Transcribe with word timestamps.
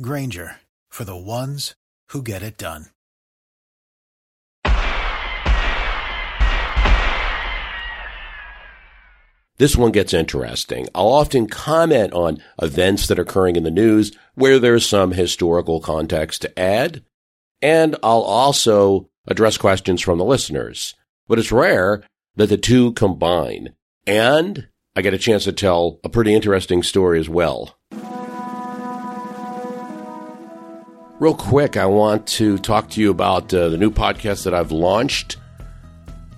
Grainger 0.00 0.56
for 0.88 1.04
the 1.04 1.16
ones 1.16 1.74
who 2.08 2.22
get 2.22 2.42
it 2.42 2.56
done. 2.56 2.86
This 9.58 9.76
one 9.76 9.92
gets 9.92 10.14
interesting. 10.14 10.88
I'll 10.94 11.12
often 11.12 11.46
comment 11.46 12.12
on 12.14 12.42
events 12.60 13.06
that 13.06 13.18
are 13.18 13.22
occurring 13.22 13.56
in 13.56 13.64
the 13.64 13.70
news 13.70 14.10
where 14.34 14.58
there's 14.58 14.88
some 14.88 15.12
historical 15.12 15.80
context 15.80 16.42
to 16.42 16.58
add, 16.58 17.04
and 17.60 17.94
I'll 18.02 18.22
also 18.22 19.08
address 19.28 19.58
questions 19.58 20.00
from 20.00 20.18
the 20.18 20.24
listeners. 20.24 20.94
But 21.28 21.38
it's 21.38 21.52
rare 21.52 22.02
that 22.34 22.48
the 22.48 22.56
two 22.56 22.92
combine. 22.94 23.74
And 24.06 24.68
I 24.96 25.02
get 25.02 25.14
a 25.14 25.18
chance 25.18 25.44
to 25.44 25.52
tell 25.52 26.00
a 26.02 26.08
pretty 26.08 26.34
interesting 26.34 26.82
story 26.82 27.20
as 27.20 27.28
well. 27.28 27.78
Real 31.22 31.36
quick, 31.36 31.76
I 31.76 31.86
want 31.86 32.26
to 32.26 32.58
talk 32.58 32.90
to 32.90 33.00
you 33.00 33.12
about 33.12 33.54
uh, 33.54 33.68
the 33.68 33.76
new 33.76 33.92
podcast 33.92 34.42
that 34.42 34.54
I've 34.54 34.72
launched, 34.72 35.36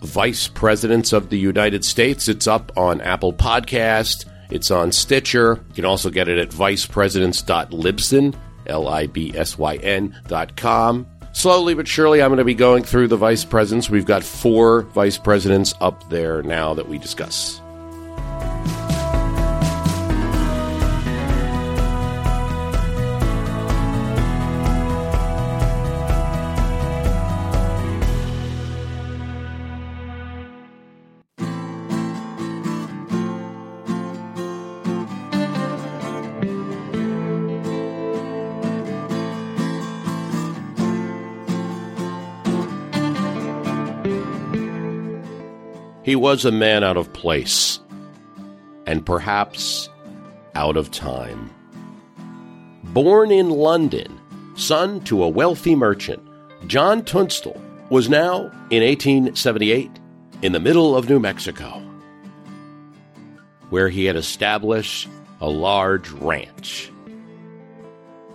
Vice 0.02 0.46
Presidents 0.46 1.14
of 1.14 1.30
the 1.30 1.38
United 1.38 1.86
States. 1.86 2.28
It's 2.28 2.46
up 2.46 2.70
on 2.76 3.00
Apple 3.00 3.32
Podcast. 3.32 4.26
It's 4.50 4.70
on 4.70 4.92
Stitcher. 4.92 5.64
You 5.68 5.74
can 5.74 5.86
also 5.86 6.10
get 6.10 6.28
it 6.28 6.36
at 6.36 6.50
vicepresidents.libsyn. 6.50 8.34
Slowly 11.32 11.72
but 11.72 11.88
surely, 11.88 12.20
I'm 12.20 12.28
going 12.28 12.36
to 12.36 12.44
be 12.44 12.52
going 12.52 12.84
through 12.84 13.08
the 13.08 13.16
vice 13.16 13.46
presidents. 13.46 13.88
We've 13.88 14.04
got 14.04 14.22
four 14.22 14.82
vice 14.82 15.16
presidents 15.16 15.72
up 15.80 16.10
there 16.10 16.42
now 16.42 16.74
that 16.74 16.90
we 16.90 16.98
discuss. 16.98 17.62
He 46.14 46.16
was 46.16 46.44
a 46.44 46.52
man 46.52 46.84
out 46.84 46.96
of 46.96 47.12
place, 47.12 47.80
and 48.86 49.04
perhaps 49.04 49.88
out 50.54 50.76
of 50.76 50.92
time. 50.92 51.50
Born 52.84 53.32
in 53.32 53.50
London, 53.50 54.20
son 54.54 55.00
to 55.06 55.24
a 55.24 55.28
wealthy 55.28 55.74
merchant, 55.74 56.22
John 56.68 57.04
Tunstall 57.04 57.60
was 57.90 58.08
now, 58.08 58.42
in 58.70 58.84
1878, 58.84 59.90
in 60.42 60.52
the 60.52 60.60
middle 60.60 60.96
of 60.96 61.08
New 61.08 61.18
Mexico, 61.18 61.82
where 63.70 63.88
he 63.88 64.04
had 64.04 64.14
established 64.14 65.08
a 65.40 65.48
large 65.48 66.10
ranch. 66.10 66.92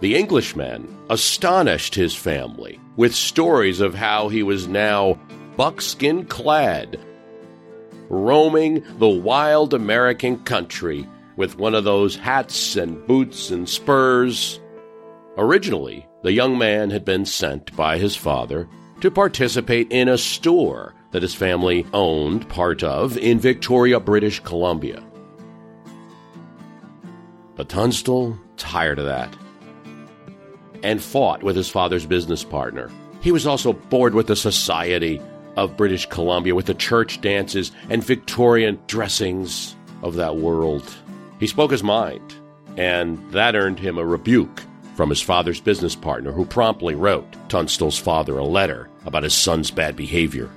The 0.02 0.18
Englishman 0.18 0.98
astonished 1.10 1.96
his 1.96 2.14
family 2.14 2.78
with 2.98 3.16
stories 3.16 3.80
of 3.80 3.96
how 3.96 4.28
he 4.28 4.44
was 4.44 4.68
now 4.68 5.18
buckskin 5.56 6.26
clad 6.26 7.00
roaming 8.10 8.84
the 8.98 9.08
wild 9.08 9.74
American 9.74 10.44
country 10.44 11.08
with 11.36 11.58
one 11.58 11.76
of 11.76 11.84
those 11.84 12.16
hats 12.16 12.76
and 12.76 13.06
boots 13.08 13.50
and 13.50 13.70
spurs. 13.70 14.60
Originally, 15.38 16.06
the 16.24 16.34
young 16.34 16.58
man 16.58 16.90
had 16.90 17.06
been 17.06 17.26
sent 17.26 17.76
by 17.76 17.98
his 17.98 18.16
father 18.16 18.68
to 19.00 19.10
participate 19.10 19.92
in 19.92 20.10
a 20.10 20.18
store 20.18 20.94
that 21.12 21.22
his 21.22 21.34
family 21.34 21.86
owned 21.94 22.48
part 22.50 22.84
of 22.84 23.18
in 23.18 23.40
Victoria, 23.40 24.00
British 24.00 24.42
Columbia. 24.42 25.04
But 27.56 27.70
Tunstall 27.70 28.38
tired 28.58 29.00
of 29.00 29.06
that 29.06 29.36
and 30.84 31.02
fought 31.02 31.44
with 31.44 31.56
his 31.56 31.70
father's 31.70 32.06
business 32.06 32.44
partner. 32.44 32.90
He 33.22 33.32
was 33.32 33.46
also 33.46 33.74
bored 33.74 34.14
with 34.14 34.28
the 34.28 34.36
society 34.36 35.22
of 35.64 35.78
British 35.78 36.06
Columbia 36.06 36.56
with 36.56 36.66
the 36.66 36.74
church 36.74 37.22
dances 37.22 37.72
and 37.90 38.04
Victorian 38.04 38.80
dressings 38.88 39.76
of 40.02 40.16
that 40.16 40.38
world. 40.38 40.96
He 41.40 41.48
spoke 41.48 41.72
his 41.72 41.84
mind, 41.84 42.36
and 42.78 43.20
that 43.32 43.56
earned 43.56 43.80
him 43.80 43.98
a 43.98 44.06
rebuke 44.06 44.62
from 44.96 45.10
his 45.10 45.22
father's 45.22 45.62
business 45.62 45.96
partner, 45.96 46.32
who 46.32 46.46
promptly 46.46 46.96
wrote 46.96 47.26
Tunstall's 47.50 47.98
father 47.98 48.38
a 48.38 48.44
letter 48.44 48.90
about 49.06 49.24
his 49.24 49.34
son's 49.34 49.72
bad 49.72 49.96
behavior. 49.96 50.50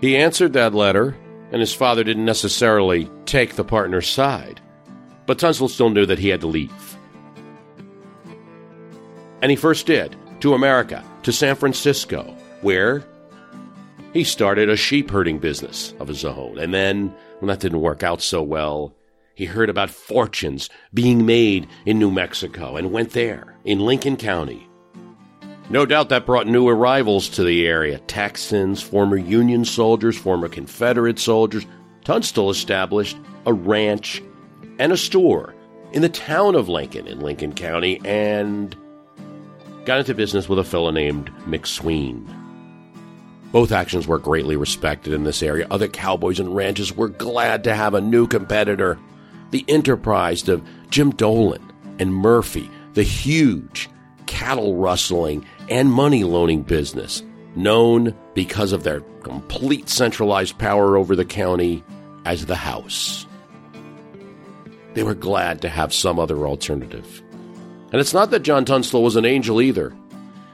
He 0.00 0.16
answered 0.16 0.54
that 0.54 0.74
letter, 0.74 1.14
and 1.52 1.60
his 1.60 1.74
father 1.74 2.04
didn't 2.04 2.24
necessarily 2.24 3.10
take 3.26 3.54
the 3.54 3.64
partner's 3.64 4.08
side, 4.08 4.60
but 5.26 5.38
Tunstall 5.38 5.68
still 5.68 5.90
knew 5.90 6.06
that 6.06 6.18
he 6.18 6.28
had 6.28 6.40
to 6.40 6.46
leave. 6.46 6.96
And 9.42 9.50
he 9.50 9.56
first 9.56 9.86
did, 9.86 10.16
to 10.40 10.54
America, 10.54 11.04
to 11.22 11.32
San 11.32 11.56
Francisco, 11.56 12.34
where 12.62 13.04
he 14.12 14.24
started 14.24 14.68
a 14.68 14.76
sheep 14.76 15.10
herding 15.10 15.38
business 15.38 15.94
of 16.00 16.08
his 16.08 16.24
own. 16.24 16.58
And 16.58 16.74
then, 16.74 17.14
when 17.38 17.48
that 17.48 17.60
didn't 17.60 17.80
work 17.80 18.02
out 18.02 18.20
so 18.22 18.42
well, 18.42 18.94
he 19.34 19.44
heard 19.44 19.70
about 19.70 19.90
fortunes 19.90 20.68
being 20.92 21.24
made 21.24 21.68
in 21.86 21.98
New 21.98 22.10
Mexico 22.10 22.76
and 22.76 22.92
went 22.92 23.10
there, 23.12 23.56
in 23.64 23.80
Lincoln 23.80 24.16
County. 24.16 24.68
No 25.70 25.86
doubt 25.86 26.08
that 26.08 26.26
brought 26.26 26.48
new 26.48 26.68
arrivals 26.68 27.28
to 27.30 27.44
the 27.44 27.66
area 27.66 28.00
Texans, 28.00 28.82
former 28.82 29.16
Union 29.16 29.64
soldiers, 29.64 30.18
former 30.18 30.48
Confederate 30.48 31.18
soldiers. 31.18 31.64
Tunstall 32.04 32.50
established 32.50 33.16
a 33.46 33.52
ranch 33.52 34.20
and 34.78 34.90
a 34.90 34.96
store 34.96 35.54
in 35.92 36.02
the 36.02 36.08
town 36.08 36.56
of 36.56 36.68
Lincoln 36.68 37.06
in 37.06 37.20
Lincoln 37.20 37.54
County 37.54 38.00
and 38.04 38.74
got 39.84 40.00
into 40.00 40.14
business 40.14 40.48
with 40.48 40.58
a 40.58 40.64
fellow 40.64 40.90
named 40.90 41.30
McSween. 41.46 42.39
Both 43.52 43.72
actions 43.72 44.06
were 44.06 44.18
greatly 44.18 44.56
respected 44.56 45.12
in 45.12 45.24
this 45.24 45.42
area. 45.42 45.66
Other 45.70 45.88
cowboys 45.88 46.38
and 46.38 46.54
ranchers 46.54 46.96
were 46.96 47.08
glad 47.08 47.64
to 47.64 47.74
have 47.74 47.94
a 47.94 48.00
new 48.00 48.26
competitor. 48.26 48.98
The 49.50 49.64
enterprise 49.66 50.48
of 50.48 50.66
Jim 50.90 51.10
Dolan 51.10 51.72
and 51.98 52.14
Murphy, 52.14 52.70
the 52.94 53.02
huge 53.02 53.88
cattle 54.26 54.76
rustling 54.76 55.44
and 55.68 55.90
money 55.90 56.22
loaning 56.22 56.62
business, 56.62 57.24
known 57.56 58.14
because 58.34 58.72
of 58.72 58.84
their 58.84 59.00
complete 59.22 59.88
centralized 59.88 60.56
power 60.58 60.96
over 60.96 61.16
the 61.16 61.24
county 61.24 61.82
as 62.24 62.46
the 62.46 62.56
House. 62.56 63.26
They 64.94 65.02
were 65.02 65.14
glad 65.14 65.62
to 65.62 65.68
have 65.68 65.92
some 65.92 66.18
other 66.18 66.46
alternative. 66.46 67.22
And 67.92 68.00
it's 68.00 68.14
not 68.14 68.30
that 68.30 68.42
John 68.42 68.64
Tunstall 68.64 69.02
was 69.02 69.16
an 69.16 69.24
angel 69.24 69.60
either. 69.60 69.92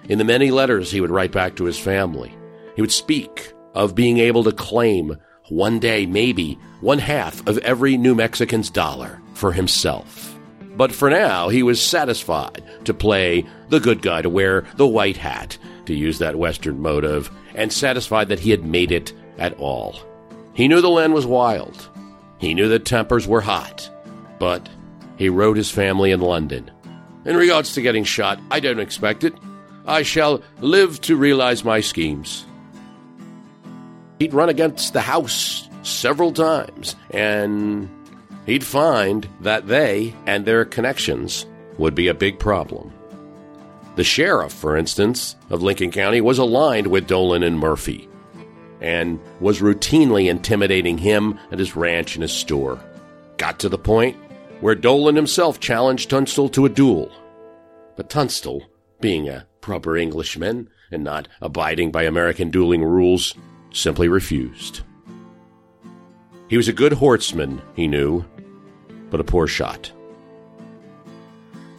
In 0.09 0.19
the 0.19 0.25
many 0.25 0.51
letters 0.51 0.91
he 0.91 1.01
would 1.03 1.11
write 1.11 1.33
back 1.33 1.57
to 1.57 1.65
his 1.65 1.79
family, 1.79 2.35
he 2.77 2.83
would 2.83 2.93
speak 2.93 3.53
of 3.75 3.95
being 3.95 4.19
able 4.19 4.45
to 4.45 4.53
claim 4.53 5.17
one 5.49 5.79
day, 5.79 6.07
maybe, 6.07 6.59
one 6.81 6.99
half 6.99 7.45
of 7.47 7.59
every 7.59 7.97
New 7.97 8.15
Mexican's 8.15 8.71
dollar 8.71 9.21
for 9.35 9.53
himself. 9.53 10.39
But 10.77 10.93
for 10.93 11.09
now, 11.09 11.49
he 11.49 11.63
was 11.63 11.81
satisfied 11.81 12.63
to 12.85 12.93
play 12.93 13.47
the 13.71 13.81
good 13.81 14.03
guy, 14.03 14.23
to 14.23 14.29
wear 14.29 14.65
the 14.77 14.87
white 14.87 15.17
hat, 15.17 15.57
to 15.87 15.95
use 15.95 16.19
that 16.19 16.37
Western 16.37 16.81
motive, 16.81 17.31
and 17.55 17.73
satisfied 17.73 18.29
that 18.29 18.41
he 18.41 18.51
had 18.51 18.65
made 18.65 18.93
it 18.93 19.13
at 19.39 19.59
all. 19.59 19.99
He 20.53 20.69
knew 20.69 20.81
the 20.81 20.91
land 20.91 21.15
was 21.15 21.27
wild. 21.27 21.89
He 22.39 22.55
knew 22.55 22.69
that 22.69 22.85
tempers 22.85 23.27
were 23.27 23.41
hot. 23.41 23.91
But 24.39 24.69
he 25.17 25.31
wrote 25.31 25.57
his 25.57 25.71
family 25.71 26.11
in 26.11 26.21
London. 26.21 26.71
In 27.25 27.37
regards 27.37 27.73
to 27.75 27.83
getting 27.83 28.05
shot, 28.05 28.39
I 28.51 28.61
don't 28.61 28.81
expect 28.81 29.25
it. 29.25 29.35
I 29.87 30.03
shall 30.03 30.43
live 30.61 31.01
to 31.03 31.17
realize 31.17 31.65
my 31.65 31.81
schemes. 31.81 32.45
He'd 34.19 34.35
run 34.35 34.49
against 34.49 34.93
the 34.93 35.01
House 35.01 35.69
several 35.83 36.33
times, 36.33 36.97
and 37.11 37.89
he'd 38.47 38.65
find 38.65 39.29
that 39.41 39.69
they 39.69 40.15
and 40.27 40.45
their 40.45 40.65
connections 40.65 41.47
would 41.79 41.95
be 41.95 42.09
a 42.09 42.15
big 42.15 42.39
problem. 42.39 42.93
The 43.97 44.05
sheriff, 44.05 44.53
for 44.53 44.77
instance, 44.77 45.37
of 45.49 45.63
Lincoln 45.63 45.91
County 45.91 46.21
was 46.21 46.39
aligned 46.39 46.87
with 46.87 47.07
Dolan 47.07 47.43
and 47.43 47.59
Murphy 47.59 48.09
and 48.81 49.19
was 49.41 49.61
routinely 49.61 50.29
intimidating 50.29 50.99
him 50.99 51.39
at 51.51 51.59
his 51.59 51.77
ranch 51.77 52.15
and 52.15 52.23
his 52.23 52.33
store. 52.33 52.79
Got 53.39 53.59
to 53.61 53.69
the 53.69 53.79
point 53.79 54.17
where 54.61 54.75
Dolan 54.75 55.17
himself 55.17 55.61
challenged 55.61 56.11
Tunstall 56.11 56.51
to 56.51 56.67
a 56.67 56.71
duel. 56.71 57.11
But 57.97 58.11
Tunstall, 58.11 58.65
being 59.01 59.29
a 59.29 59.47
proper 59.61 59.97
Englishman 59.97 60.69
and 60.91 61.03
not 61.03 61.29
abiding 61.41 61.91
by 61.91 62.05
American 62.05 62.51
dueling 62.51 62.85
rules, 62.85 63.35
simply 63.77 64.09
refused. 64.09 64.81
He 66.49 66.57
was 66.57 66.69
a 66.69 66.73
good 66.73 66.95
horseman, 66.95 67.61
he 67.75 67.89
knew, 67.89 68.25
but 69.11 69.21
a 69.21 69.25
poor 69.25 69.47
shot. 69.47 69.93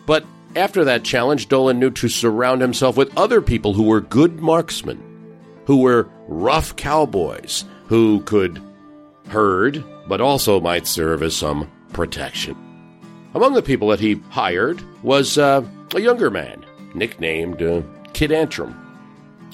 But 0.06 0.26
after 0.56 0.86
that 0.86 1.04
challenge, 1.04 1.48
Dolan 1.48 1.80
knew 1.80 1.90
to 1.92 2.08
surround 2.08 2.62
himself 2.62 2.98
with 2.98 3.18
other 3.18 3.42
people 3.42 3.74
who 3.74 3.84
were 3.84 4.02
good 4.02 4.40
marksmen, 4.40 5.02
who 5.66 5.78
were 5.78 6.10
rough 6.28 6.76
cowboys, 6.76 7.66
who 7.88 8.22
could 8.22 8.62
herd, 9.28 9.84
but 10.08 10.22
also 10.22 10.60
might 10.60 10.88
serve 10.88 11.24
as 11.24 11.36
some 11.36 11.70
protection. 11.94 12.56
Among 13.34 13.54
the 13.54 13.62
people 13.62 13.90
that 13.90 14.00
he 14.00 14.22
hired 14.30 14.82
was 15.04 15.38
uh, 15.38 15.64
a 15.96 16.02
younger 16.02 16.30
man, 16.30 16.66
nicknamed 16.94 17.62
uh, 17.62 17.82
Kid 18.14 18.32
Antrim. 18.32 18.76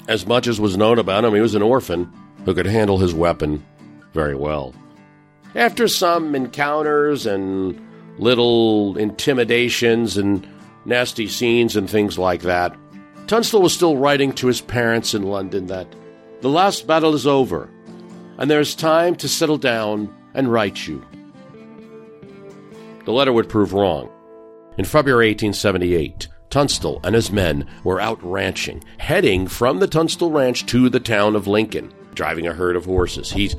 As 0.08 0.26
much 0.26 0.46
as 0.46 0.60
was 0.60 0.76
known 0.76 0.98
about 0.98 1.24
him, 1.24 1.34
he 1.34 1.40
was 1.40 1.54
an 1.54 1.62
orphan 1.62 2.12
who 2.44 2.54
could 2.54 2.66
handle 2.66 2.98
his 2.98 3.14
weapon 3.14 3.64
very 4.12 4.34
well. 4.34 4.74
After 5.54 5.88
some 5.88 6.34
encounters 6.34 7.26
and 7.26 7.80
little 8.18 8.96
intimidations 8.96 10.16
and 10.16 10.46
nasty 10.84 11.28
scenes 11.28 11.76
and 11.76 11.88
things 11.88 12.18
like 12.18 12.42
that, 12.42 12.76
Tunstall 13.26 13.62
was 13.62 13.72
still 13.72 13.96
writing 13.96 14.32
to 14.34 14.46
his 14.46 14.60
parents 14.60 15.14
in 15.14 15.22
London 15.22 15.66
that 15.66 15.86
the 16.42 16.50
last 16.50 16.86
battle 16.86 17.14
is 17.14 17.26
over, 17.26 17.70
and 18.36 18.50
there 18.50 18.60
is 18.60 18.74
time 18.74 19.14
to 19.16 19.28
settle 19.28 19.56
down 19.56 20.14
and 20.34 20.52
write 20.52 20.86
you. 20.86 21.02
The 23.04 23.12
letter 23.12 23.32
would 23.32 23.48
prove 23.48 23.72
wrong. 23.72 24.10
In 24.76 24.84
February 24.84 25.28
1878, 25.28 26.28
Tunstall 26.50 27.00
and 27.02 27.14
his 27.14 27.30
men 27.30 27.66
were 27.82 28.00
out 28.00 28.22
ranching, 28.22 28.82
heading 28.98 29.46
from 29.46 29.78
the 29.78 29.86
Tunstall 29.86 30.30
Ranch 30.30 30.66
to 30.66 30.88
the 30.88 31.00
town 31.00 31.34
of 31.36 31.46
Lincoln, 31.46 31.92
driving 32.14 32.46
a 32.46 32.52
herd 32.52 32.76
of 32.76 32.84
horses. 32.84 33.30
He's 33.30 33.56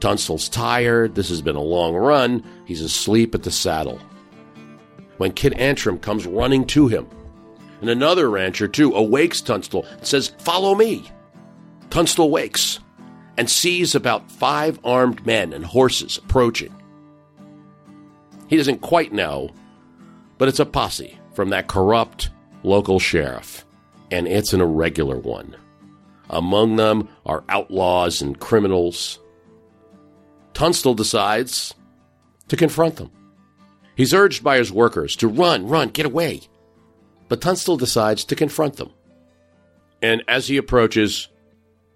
Tunstall's 0.00 0.48
tired. 0.48 1.14
This 1.14 1.28
has 1.30 1.40
been 1.40 1.56
a 1.56 1.62
long 1.62 1.94
run. 1.94 2.44
He's 2.66 2.82
asleep 2.82 3.34
at 3.34 3.42
the 3.42 3.50
saddle. 3.50 3.98
When 5.16 5.32
Kid 5.32 5.54
Antrim 5.54 5.98
comes 5.98 6.26
running 6.26 6.66
to 6.66 6.88
him, 6.88 7.06
and 7.80 7.88
another 7.90 8.28
rancher 8.28 8.68
too 8.68 8.94
awakes 8.94 9.40
Tunstall 9.40 9.84
and 9.84 10.06
says, 10.06 10.32
"Follow 10.38 10.74
me." 10.74 11.10
Tunstall 11.90 12.30
wakes 12.30 12.80
and 13.38 13.48
sees 13.48 13.94
about 13.94 14.30
five 14.30 14.78
armed 14.84 15.24
men 15.26 15.52
and 15.52 15.64
horses 15.64 16.18
approaching. 16.18 16.74
He 18.48 18.56
doesn't 18.56 18.80
quite 18.80 19.12
know, 19.12 19.50
but 20.38 20.48
it's 20.48 20.60
a 20.60 20.66
posse 20.66 21.18
from 21.34 21.50
that 21.50 21.66
corrupt 21.66 22.30
local 22.62 22.98
sheriff, 22.98 23.64
and 24.10 24.26
it's 24.26 24.52
an 24.52 24.60
irregular 24.60 25.18
one. 25.18 25.56
Among 26.28 26.76
them 26.76 27.08
are 27.24 27.44
outlaws 27.48 28.20
and 28.20 28.38
criminals. 28.38 29.20
Tunstall 30.54 30.94
decides 30.94 31.74
to 32.48 32.56
confront 32.56 32.96
them. 32.96 33.10
He's 33.94 34.14
urged 34.14 34.42
by 34.42 34.58
his 34.58 34.72
workers 34.72 35.16
to 35.16 35.28
run, 35.28 35.68
run, 35.68 35.88
get 35.88 36.06
away. 36.06 36.42
But 37.28 37.40
Tunstall 37.40 37.76
decides 37.76 38.24
to 38.24 38.36
confront 38.36 38.76
them. 38.76 38.92
And 40.02 40.22
as 40.28 40.48
he 40.48 40.56
approaches, 40.56 41.28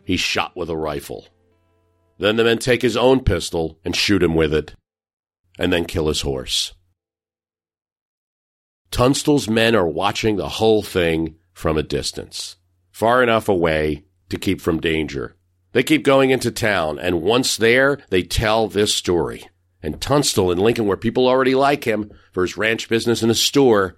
he's 0.05 0.21
shot 0.21 0.57
with 0.57 0.71
a 0.71 0.77
rifle. 0.77 1.29
Then 2.19 2.37
the 2.37 2.45
men 2.45 2.59
take 2.59 2.83
his 2.83 2.97
own 2.97 3.21
pistol 3.21 3.79
and 3.85 3.95
shoot 3.95 4.23
him 4.23 4.35
with 4.35 4.53
it, 4.53 4.75
and 5.59 5.73
then 5.73 5.85
kill 5.85 6.09
his 6.09 6.21
horse. 6.23 6.75
Tunstall's 8.91 9.49
men 9.49 9.75
are 9.75 9.87
watching 9.87 10.37
the 10.37 10.49
whole 10.49 10.83
thing 10.83 11.37
from 11.53 11.79
a 11.79 11.83
distance, 11.83 12.57
far 12.91 13.23
enough 13.23 13.49
away 13.49 14.05
to 14.31 14.39
keep 14.39 14.61
from 14.61 14.81
danger. 14.81 15.37
They 15.73 15.83
keep 15.83 16.03
going 16.03 16.31
into 16.31 16.51
town, 16.51 16.99
and 16.99 17.23
once 17.23 17.57
there, 17.57 17.99
they 18.09 18.23
tell 18.23 18.67
this 18.67 18.95
story. 18.95 19.49
And 19.83 20.01
Tunstall 20.01 20.51
in 20.51 20.59
Lincoln, 20.59 20.87
where 20.87 20.97
people 20.97 21.29
already 21.29 21.55
like 21.55 21.85
him 21.85 22.11
for 22.33 22.43
his 22.43 22.57
ranch 22.57 22.89
business 22.89 23.23
and 23.23 23.31
his 23.31 23.41
store, 23.41 23.97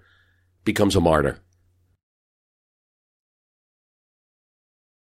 becomes 0.63 0.95
a 0.95 1.01
martyr. 1.01 1.39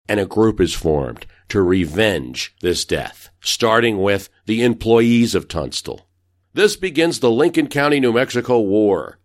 And 0.09 0.19
a 0.19 0.25
group 0.25 0.61
is 0.61 0.73
formed 0.73 1.25
to 1.49 1.61
revenge 1.61 2.55
this 2.61 2.85
death, 2.85 3.29
starting 3.39 4.01
with 4.01 4.29
the 4.45 4.63
employees 4.63 5.35
of 5.35 5.47
Tunstall. 5.47 6.07
This 6.53 6.75
begins 6.75 7.19
the 7.19 7.31
Lincoln 7.31 7.67
County, 7.67 7.99
New 7.99 8.13
Mexico 8.13 8.59
War, 8.59 9.19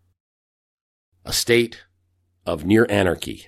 a 1.24 1.32
state 1.32 1.84
of 2.44 2.64
near 2.64 2.86
anarchy, 2.88 3.46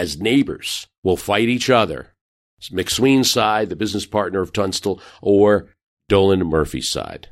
as 0.00 0.18
neighbors 0.18 0.86
will 1.02 1.18
fight 1.18 1.50
each 1.50 1.68
other. 1.68 2.14
It's 2.56 2.70
McSween's 2.70 3.30
side, 3.30 3.68
the 3.68 3.76
business 3.76 4.06
partner 4.06 4.40
of 4.40 4.50
Tunstall, 4.50 4.98
or 5.20 5.68
Dolan 6.08 6.40
Murphy's 6.46 6.88
side. 6.88 7.28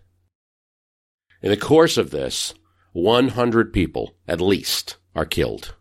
In 1.41 1.49
the 1.49 1.57
course 1.57 1.97
of 1.97 2.11
this, 2.11 2.53
100 2.93 3.73
people, 3.73 4.17
at 4.29 4.43
least, 4.43 4.99
are 5.17 5.25
killed. 5.25 5.77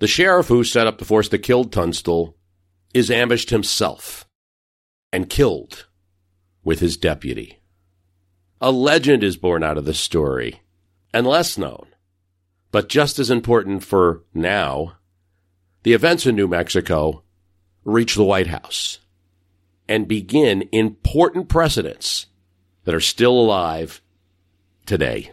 The 0.00 0.08
sheriff 0.08 0.48
who 0.48 0.64
set 0.64 0.88
up 0.88 0.98
the 0.98 1.04
force 1.04 1.28
that 1.28 1.38
killed 1.38 1.72
Tunstall 1.72 2.36
is 2.92 3.08
ambushed 3.08 3.50
himself 3.50 4.26
and 5.12 5.30
killed 5.30 5.86
with 6.64 6.80
his 6.80 6.96
deputy. 6.96 7.60
A 8.60 8.72
legend 8.72 9.22
is 9.22 9.36
born 9.36 9.62
out 9.62 9.78
of 9.78 9.84
this 9.84 10.00
story, 10.00 10.62
and 11.14 11.24
less 11.24 11.56
known, 11.56 11.89
but 12.70 12.88
just 12.88 13.18
as 13.18 13.30
important 13.30 13.84
for 13.84 14.22
now. 14.34 14.96
The 15.82 15.92
events 15.92 16.26
in 16.26 16.36
New 16.36 16.48
Mexico 16.48 17.22
reach 17.84 18.14
the 18.14 18.24
White 18.24 18.48
House 18.48 18.98
and 19.88 20.06
begin 20.06 20.68
important 20.72 21.48
precedents 21.48 22.26
that 22.84 22.94
are 22.94 23.00
still 23.00 23.32
alive 23.32 24.00
today. 24.86 25.32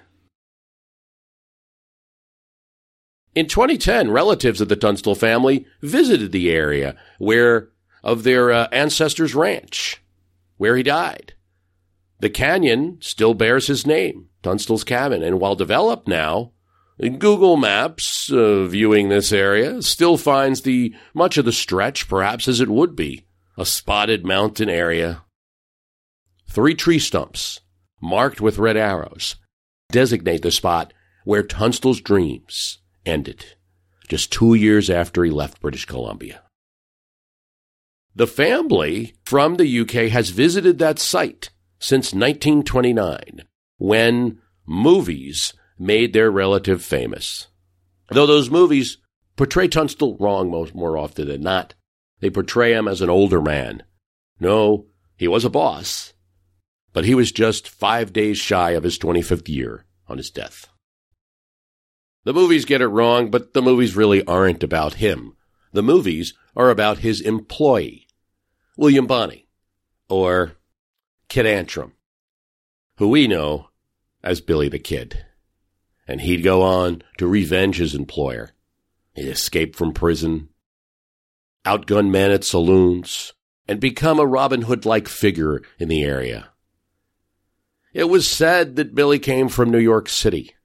In 3.36 3.48
2010, 3.48 4.10
relatives 4.10 4.62
of 4.62 4.68
the 4.68 4.76
Tunstall 4.76 5.14
family 5.14 5.68
visited 5.82 6.32
the 6.32 6.50
area 6.50 6.96
where 7.20 7.70
of 8.04 8.24
their 8.24 8.52
uh, 8.52 8.68
ancestors' 8.72 9.36
ranch, 9.36 10.02
where 10.58 10.76
he 10.76 10.82
died. 10.82 11.34
The 12.20 12.32
canyon 12.32 12.98
still 13.00 13.36
bears 13.36 13.68
his 13.68 13.86
name, 13.86 14.30
Tunstall's 14.42 14.84
Cabin, 14.84 15.22
and 15.22 15.40
while 15.40 15.56
developed 15.56 16.08
now, 16.08 16.54
Google 17.00 17.58
Maps 17.58 18.32
uh, 18.32 18.66
viewing 18.66 19.10
this 19.10 19.32
area 19.32 19.82
still 19.82 20.18
finds 20.18 20.62
the 20.62 20.96
much 21.14 21.38
of 21.38 21.46
the 21.46 21.52
stretch 21.52 22.08
perhaps 22.08 22.48
as 22.48 22.60
it 22.60 22.70
would 22.70 22.96
be, 22.96 23.26
a 23.58 23.66
spotted 23.66 24.26
mountain 24.26 24.70
area 24.70 25.24
Three 26.50 26.76
tree 26.76 27.00
stumps, 27.00 27.60
marked 28.02 28.42
with 28.42 28.58
red 28.58 28.78
arrows, 28.78 29.36
designate 29.92 30.42
the 30.42 30.52
spot 30.52 30.94
where 31.24 31.44
Tunstall's 31.44 32.02
dreams 32.02 32.80
ended, 33.06 33.46
just 34.08 34.32
two 34.32 34.54
years 34.54 34.90
after 34.90 35.24
he 35.24 35.30
left 35.30 35.62
British 35.62 35.86
Columbia. 35.86 36.42
The 38.16 38.28
family 38.28 39.14
from 39.26 39.56
the 39.56 39.80
UK 39.82 40.10
has 40.10 40.30
visited 40.30 40.80
that 40.80 41.00
site 41.00 41.50
since 41.80 42.08
1929, 42.08 43.44
when 43.78 44.40
movies 44.66 45.54
made 45.80 46.14
their 46.14 46.32
relative 46.32 46.84
famous. 46.84 47.48
Though 48.10 48.26
those 48.26 48.50
movies 48.50 48.98
portray 49.36 49.68
Tunstall 49.68 50.18
wrong 50.20 50.50
most 50.50 50.74
more 50.74 50.98
often 50.98 51.28
than 51.28 51.42
not, 51.42 51.76
they 52.20 52.30
portray 52.30 52.74
him 52.74 52.88
as 52.88 53.02
an 53.02 53.10
older 53.10 53.42
man. 53.42 53.84
No, 54.40 54.88
he 55.18 55.28
was 55.28 55.46
a 55.46 55.50
boss, 55.50 56.14
but 56.94 57.06
he 57.06 57.16
was 57.16 57.32
just 57.32 57.68
five 57.68 58.14
days 58.14 58.38
shy 58.38 58.72
of 58.72 58.84
his 58.84 58.98
25th 58.98 59.48
year 59.48 59.86
on 60.08 60.18
his 60.18 60.32
death. 60.32 60.68
The 62.24 62.34
movies 62.34 62.66
get 62.66 62.82
it 62.82 62.88
wrong, 62.88 63.32
but 63.32 63.54
the 63.54 63.62
movies 63.62 63.96
really 63.96 64.26
aren't 64.26 64.64
about 64.64 64.96
him. 64.96 65.38
The 65.72 65.84
movies 65.84 66.34
are 66.56 66.70
about 66.70 67.00
his 67.00 67.22
employee, 67.22 68.08
William 68.76 69.08
Bonney, 69.08 69.48
or 70.10 70.54
Kid 71.30 71.46
Antrim, 71.46 71.94
who 72.98 73.10
we 73.10 73.28
know 73.28 73.70
as 74.24 74.42
Billy 74.42 74.70
the 74.70 74.80
Kid. 74.80 75.24
And 76.08 76.22
he'd 76.22 76.44
go 76.44 76.62
on 76.62 77.04
to 77.18 77.28
revenge 77.28 77.78
his 77.78 77.94
employer. 77.94 78.52
He'd 79.14 79.28
escape 79.28 79.76
from 79.76 79.94
prison, 79.94 80.50
outgun 81.66 82.10
men 82.10 82.32
at 82.32 82.44
saloons, 82.44 83.34
and 83.68 83.80
become 83.80 84.20
a 84.20 84.26
Robin 84.26 84.64
Hood 84.64 84.86
like 84.86 85.08
figure 85.08 85.62
in 85.80 85.90
the 85.90 86.04
area. 86.04 86.50
It 87.94 88.06
was 88.06 88.28
said 88.28 88.76
that 88.76 88.96
Billy 88.96 89.20
came 89.20 89.50
from 89.50 89.72
New 89.72 89.80
York 89.80 90.08
City, 90.08 90.56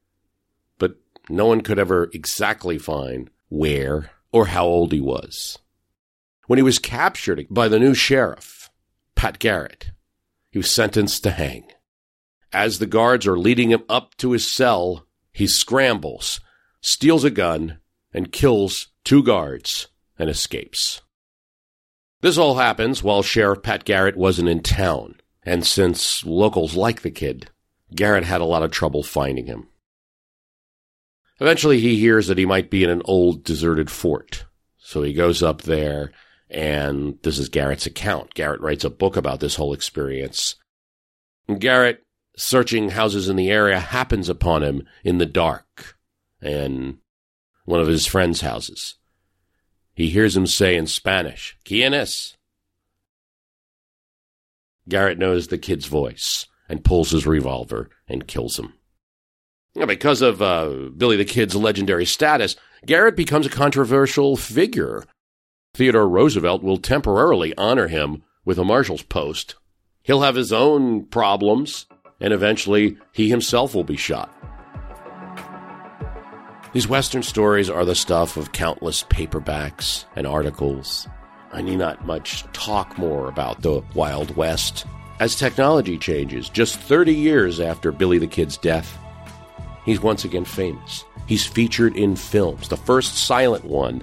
but 0.78 0.96
no 1.28 1.46
one 1.46 1.62
could 1.62 1.78
ever 1.78 2.10
exactly 2.12 2.78
find 2.78 3.30
where 3.48 4.10
or 4.32 4.46
how 4.46 4.66
old 4.66 4.92
he 4.92 5.00
was. 5.00 5.58
When 6.46 6.58
he 6.58 6.62
was 6.62 6.78
captured 6.78 7.46
by 7.48 7.68
the 7.68 7.78
new 7.78 7.94
sheriff, 7.94 8.70
Pat 9.14 9.38
Garrett, 9.38 9.92
he 10.50 10.58
was 10.58 10.70
sentenced 10.70 11.22
to 11.22 11.30
hang. 11.30 11.64
As 12.52 12.78
the 12.78 12.86
guards 12.86 13.26
are 13.26 13.38
leading 13.38 13.70
him 13.70 13.84
up 13.88 14.14
to 14.18 14.32
his 14.32 14.54
cell, 14.54 15.06
he 15.32 15.46
scrambles, 15.46 16.40
steals 16.80 17.24
a 17.24 17.30
gun, 17.30 17.78
and 18.12 18.32
kills 18.32 18.88
two 19.04 19.22
guards 19.22 19.88
and 20.18 20.28
escapes. 20.28 21.00
This 22.20 22.38
all 22.38 22.56
happens 22.56 23.02
while 23.02 23.22
Sheriff 23.22 23.62
Pat 23.62 23.84
Garrett 23.84 24.16
wasn't 24.16 24.48
in 24.48 24.62
town, 24.62 25.16
and 25.42 25.66
since 25.66 26.24
locals 26.24 26.76
like 26.76 27.02
the 27.02 27.10
kid, 27.10 27.50
Garrett 27.94 28.24
had 28.24 28.40
a 28.40 28.46
lot 28.46 28.62
of 28.62 28.70
trouble 28.70 29.02
finding 29.02 29.46
him. 29.46 29.68
Eventually, 31.40 31.80
he 31.80 31.98
hears 31.98 32.28
that 32.28 32.38
he 32.38 32.46
might 32.46 32.70
be 32.70 32.84
in 32.84 32.90
an 32.90 33.02
old 33.04 33.42
deserted 33.42 33.90
fort, 33.90 34.44
so 34.78 35.02
he 35.02 35.12
goes 35.12 35.42
up 35.42 35.62
there, 35.62 36.12
and 36.48 37.18
this 37.22 37.38
is 37.38 37.48
Garrett's 37.48 37.86
account. 37.86 38.34
Garrett 38.34 38.60
writes 38.60 38.84
a 38.84 38.90
book 38.90 39.16
about 39.16 39.40
this 39.40 39.56
whole 39.56 39.72
experience. 39.72 40.54
Garrett, 41.58 42.04
searching 42.36 42.90
houses 42.90 43.28
in 43.28 43.36
the 43.36 43.50
area, 43.50 43.78
happens 43.78 44.28
upon 44.28 44.62
him 44.62 44.86
in 45.04 45.18
the 45.18 45.26
dark, 45.26 45.98
and 46.40 46.98
one 47.64 47.80
of 47.80 47.88
his 47.88 48.06
friends' 48.06 48.40
houses. 48.40 48.96
He 49.94 50.08
hears 50.08 50.36
him 50.36 50.46
say 50.46 50.76
in 50.76 50.86
Spanish, 50.86 51.56
¿Quién 51.64 52.34
Garrett 54.88 55.18
knows 55.18 55.48
the 55.48 55.58
kid's 55.58 55.86
voice 55.86 56.46
and 56.68 56.84
pulls 56.84 57.10
his 57.10 57.26
revolver 57.26 57.90
and 58.08 58.26
kills 58.26 58.58
him. 58.58 58.72
Because 59.74 60.22
of 60.22 60.42
uh, 60.42 60.90
Billy 60.96 61.16
the 61.16 61.24
Kid's 61.24 61.54
legendary 61.54 62.04
status, 62.04 62.56
Garrett 62.84 63.16
becomes 63.16 63.46
a 63.46 63.50
controversial 63.50 64.36
figure. 64.36 65.04
Theodore 65.74 66.08
Roosevelt 66.08 66.62
will 66.62 66.78
temporarily 66.78 67.56
honor 67.56 67.88
him 67.88 68.22
with 68.44 68.58
a 68.58 68.64
marshal's 68.64 69.02
post. 69.02 69.54
He'll 70.02 70.22
have 70.22 70.34
his 70.34 70.52
own 70.52 71.06
problems, 71.06 71.86
and 72.22 72.32
eventually 72.32 72.96
he 73.10 73.28
himself 73.28 73.74
will 73.74 73.84
be 73.84 73.96
shot. 73.96 74.32
These 76.72 76.88
Western 76.88 77.22
stories 77.22 77.68
are 77.68 77.84
the 77.84 77.94
stuff 77.94 78.38
of 78.38 78.52
countless 78.52 79.02
paperbacks 79.02 80.06
and 80.16 80.26
articles. 80.26 81.06
I 81.52 81.60
need 81.60 81.76
not 81.76 82.06
much 82.06 82.44
talk 82.54 82.96
more 82.96 83.28
about 83.28 83.60
the 83.60 83.82
Wild 83.94 84.34
West. 84.36 84.86
As 85.20 85.36
technology 85.36 85.98
changes, 85.98 86.48
just 86.48 86.78
30 86.78 87.12
years 87.12 87.60
after 87.60 87.92
Billy 87.92 88.16
the 88.16 88.26
Kid's 88.26 88.56
death, 88.56 88.98
he's 89.84 90.00
once 90.00 90.24
again 90.24 90.46
famous. 90.46 91.04
He's 91.26 91.46
featured 91.46 91.94
in 91.94 92.16
films, 92.16 92.68
the 92.68 92.76
first 92.76 93.26
silent 93.26 93.64
one 93.64 94.02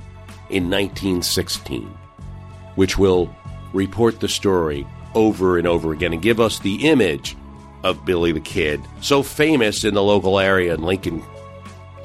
in 0.50 0.70
1916, 0.70 1.88
which 2.76 3.00
will 3.00 3.34
report 3.74 4.20
the 4.20 4.28
story 4.28 4.86
over 5.16 5.58
and 5.58 5.68
over 5.68 5.92
again 5.92 6.14
and 6.14 6.22
give 6.22 6.40
us 6.40 6.60
the 6.60 6.88
image 6.88 7.36
of 7.84 8.06
Billy 8.06 8.32
the 8.32 8.40
Kid, 8.40 8.82
so 9.02 9.24
famous 9.24 9.84
in 9.84 9.94
the 9.94 10.04
local 10.04 10.40
area 10.40 10.74
in 10.74 10.84
Lincoln 10.84 11.24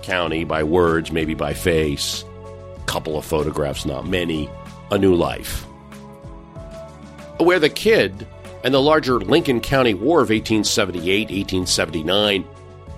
County 0.03 0.45
by 0.45 0.63
words, 0.63 1.11
maybe 1.11 1.35
by 1.35 1.55
face, 1.55 2.25
couple 2.87 3.17
of 3.17 3.25
photographs, 3.25 3.85
not 3.85 4.07
many, 4.07 4.49
a 4.91 4.99
new 4.99 5.15
life. 5.15 5.63
Where 7.39 7.59
the 7.59 7.69
kid 7.69 8.27
and 8.63 8.73
the 8.73 8.81
larger 8.81 9.19
Lincoln 9.19 9.61
County 9.61 9.95
War 9.95 10.19
of 10.19 10.31
1878 10.31 11.29
1879 11.29 12.45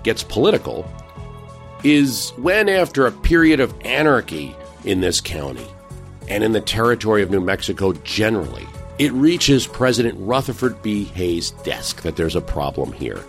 gets 0.03 0.23
political 0.23 0.89
is 1.83 2.31
when, 2.37 2.69
after 2.69 3.05
a 3.05 3.11
period 3.11 3.59
of 3.59 3.73
anarchy 3.81 4.55
in 4.83 5.01
this 5.01 5.19
county 5.19 5.67
and 6.27 6.43
in 6.43 6.51
the 6.51 6.61
territory 6.61 7.21
of 7.23 7.31
New 7.31 7.41
Mexico 7.41 7.93
generally, 8.03 8.67
it 8.99 9.11
reaches 9.13 9.67
President 9.67 10.17
Rutherford 10.19 10.81
B. 10.81 11.03
Hayes' 11.03 11.51
desk 11.51 12.01
that 12.01 12.15
there's 12.15 12.35
a 12.35 12.41
problem 12.41 12.91
here. 12.91 13.23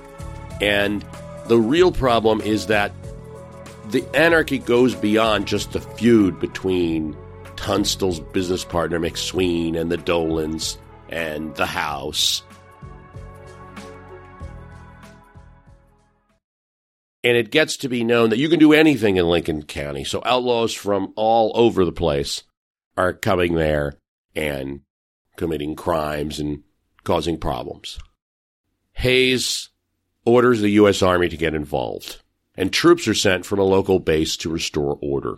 And 0.60 1.04
the 1.46 1.58
real 1.58 1.92
problem 1.92 2.40
is 2.40 2.66
that 2.66 2.92
the 3.90 4.04
anarchy 4.14 4.58
goes 4.58 4.94
beyond 4.94 5.46
just 5.46 5.72
the 5.72 5.80
feud 5.80 6.40
between 6.40 7.16
Tunstall's 7.56 8.20
business 8.20 8.64
partner 8.64 8.98
McSween 8.98 9.78
and 9.78 9.90
the 9.90 9.96
Dolans 9.96 10.78
and 11.08 11.54
the 11.56 11.66
House. 11.66 12.42
And 17.24 17.36
it 17.36 17.50
gets 17.50 17.76
to 17.78 17.88
be 17.88 18.04
known 18.04 18.30
that 18.30 18.38
you 18.38 18.48
can 18.48 18.58
do 18.58 18.72
anything 18.72 19.16
in 19.16 19.26
Lincoln 19.26 19.64
County. 19.64 20.04
So 20.04 20.22
outlaws 20.24 20.72
from 20.72 21.12
all 21.16 21.52
over 21.54 21.84
the 21.84 21.92
place 21.92 22.44
are 22.96 23.12
coming 23.12 23.54
there 23.54 23.98
and 24.34 24.80
committing 25.38 25.74
crimes 25.74 26.38
and 26.38 26.62
causing 27.04 27.38
problems. 27.38 27.98
Hayes 28.92 29.70
orders 30.26 30.60
the 30.60 30.72
U.S. 30.72 31.00
Army 31.00 31.30
to 31.30 31.36
get 31.38 31.54
involved 31.54 32.20
and 32.58 32.72
troops 32.72 33.06
are 33.06 33.14
sent 33.14 33.46
from 33.46 33.60
a 33.60 33.64
local 33.64 34.00
base 34.00 34.36
to 34.38 34.50
restore 34.50 34.98
order. 35.00 35.36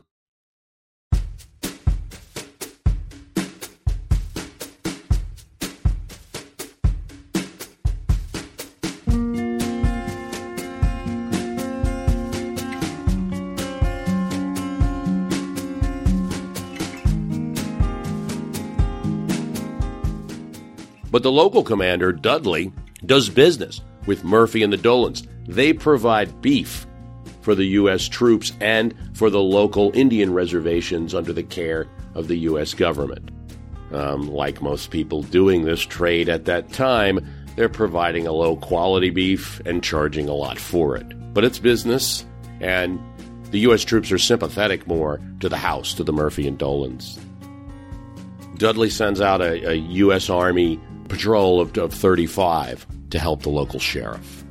But 21.10 21.22
the 21.22 21.32
local 21.32 21.62
commander, 21.62 22.12
Dudley, 22.12 22.72
does 23.04 23.28
business 23.28 23.80
with 24.06 24.24
Murphy 24.24 24.62
and 24.62 24.72
the 24.72 24.76
Dolans. 24.76 25.26
They 25.46 25.72
provide 25.72 26.40
beef 26.40 26.86
for 27.40 27.54
the 27.54 27.64
U.S. 27.64 28.08
troops 28.08 28.52
and 28.60 28.94
for 29.14 29.30
the 29.30 29.40
local 29.40 29.90
Indian 29.94 30.32
reservations 30.32 31.14
under 31.14 31.32
the 31.32 31.42
care 31.42 31.88
of 32.14 32.28
the 32.28 32.36
U.S. 32.36 32.74
government. 32.74 33.30
Um, 33.92 34.28
like 34.30 34.62
most 34.62 34.90
people 34.90 35.22
doing 35.22 35.64
this 35.64 35.80
trade 35.80 36.28
at 36.28 36.44
that 36.44 36.72
time, 36.72 37.26
they're 37.56 37.68
providing 37.68 38.26
a 38.26 38.32
low 38.32 38.56
quality 38.56 39.10
beef 39.10 39.60
and 39.66 39.82
charging 39.82 40.28
a 40.28 40.34
lot 40.34 40.58
for 40.58 40.96
it. 40.96 41.34
But 41.34 41.44
it's 41.44 41.58
business, 41.58 42.24
and 42.60 43.00
the 43.50 43.58
U.S. 43.60 43.84
troops 43.84 44.12
are 44.12 44.18
sympathetic 44.18 44.86
more 44.86 45.20
to 45.40 45.48
the 45.48 45.56
House, 45.56 45.94
to 45.94 46.04
the 46.04 46.12
Murphy 46.12 46.46
and 46.46 46.56
Dolans. 46.56 47.18
Dudley 48.56 48.90
sends 48.90 49.20
out 49.20 49.40
a, 49.40 49.70
a 49.70 49.74
U.S. 49.74 50.30
Army 50.30 50.78
patrol 51.10 51.60
of, 51.60 51.76
of 51.76 51.92
35 51.92 52.86
to 53.10 53.18
help 53.18 53.42
the 53.42 53.50
local 53.50 53.78
sheriff. 53.78 54.44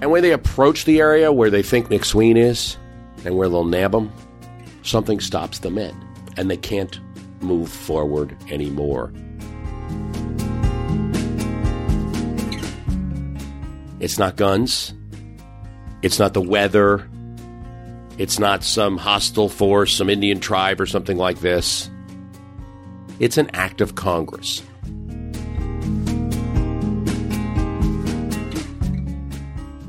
And 0.00 0.10
when 0.10 0.22
they 0.22 0.32
approach 0.32 0.84
the 0.84 1.00
area 1.00 1.32
where 1.32 1.50
they 1.50 1.62
think 1.62 1.88
McSween 1.88 2.36
is 2.36 2.76
and 3.24 3.36
where 3.36 3.48
they'll 3.48 3.64
nab 3.64 3.94
him, 3.94 4.12
something 4.82 5.18
stops 5.18 5.60
the 5.60 5.70
men 5.70 5.96
and 6.36 6.50
they 6.50 6.56
can't 6.56 7.00
move 7.40 7.70
forward 7.70 8.36
anymore. 8.50 9.12
It's 13.98 14.18
not 14.18 14.36
guns. 14.36 14.92
It's 16.02 16.18
not 16.18 16.34
the 16.34 16.42
weather. 16.42 17.08
It's 18.18 18.38
not 18.38 18.62
some 18.62 18.98
hostile 18.98 19.48
force, 19.48 19.94
some 19.94 20.10
Indian 20.10 20.40
tribe 20.40 20.80
or 20.80 20.86
something 20.86 21.16
like 21.16 21.40
this. 21.40 21.90
It's 23.18 23.38
an 23.38 23.50
act 23.54 23.80
of 23.80 23.94
Congress. 23.94 24.62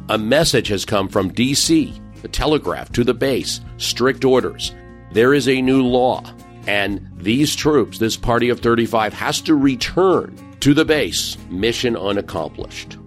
A 0.10 0.18
message 0.18 0.70
has 0.70 0.86
come 0.86 1.10
from 1.10 1.34
D.C., 1.34 1.94
the 2.22 2.30
telegraph 2.30 2.92
to 2.94 3.04
the 3.04 3.14
base, 3.14 3.60
strict 3.76 4.24
orders. 4.24 4.74
There 5.12 5.34
is 5.34 5.50
a 5.50 5.62
new 5.62 5.84
law, 5.84 6.24
and 6.66 7.06
these 7.18 7.54
troops, 7.54 7.98
this 7.98 8.16
party 8.16 8.48
of 8.48 8.62
35, 8.62 9.14
has 9.14 9.42
to 9.42 9.54
return 9.54 10.38
to 10.62 10.74
the 10.74 10.86
base, 10.86 11.38
mission 11.50 11.98
unaccomplished. 11.98 12.98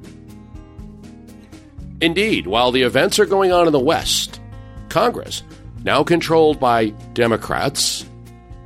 Indeed, 2.02 2.46
while 2.46 2.70
the 2.70 2.82
events 2.82 3.18
are 3.18 3.26
going 3.26 3.50
on 3.50 3.66
in 3.66 3.72
the 3.72 3.78
West, 3.78 4.38
Congress, 4.90 5.42
now 5.82 6.04
controlled 6.04 6.60
by 6.60 6.90
Democrats, 7.14 8.04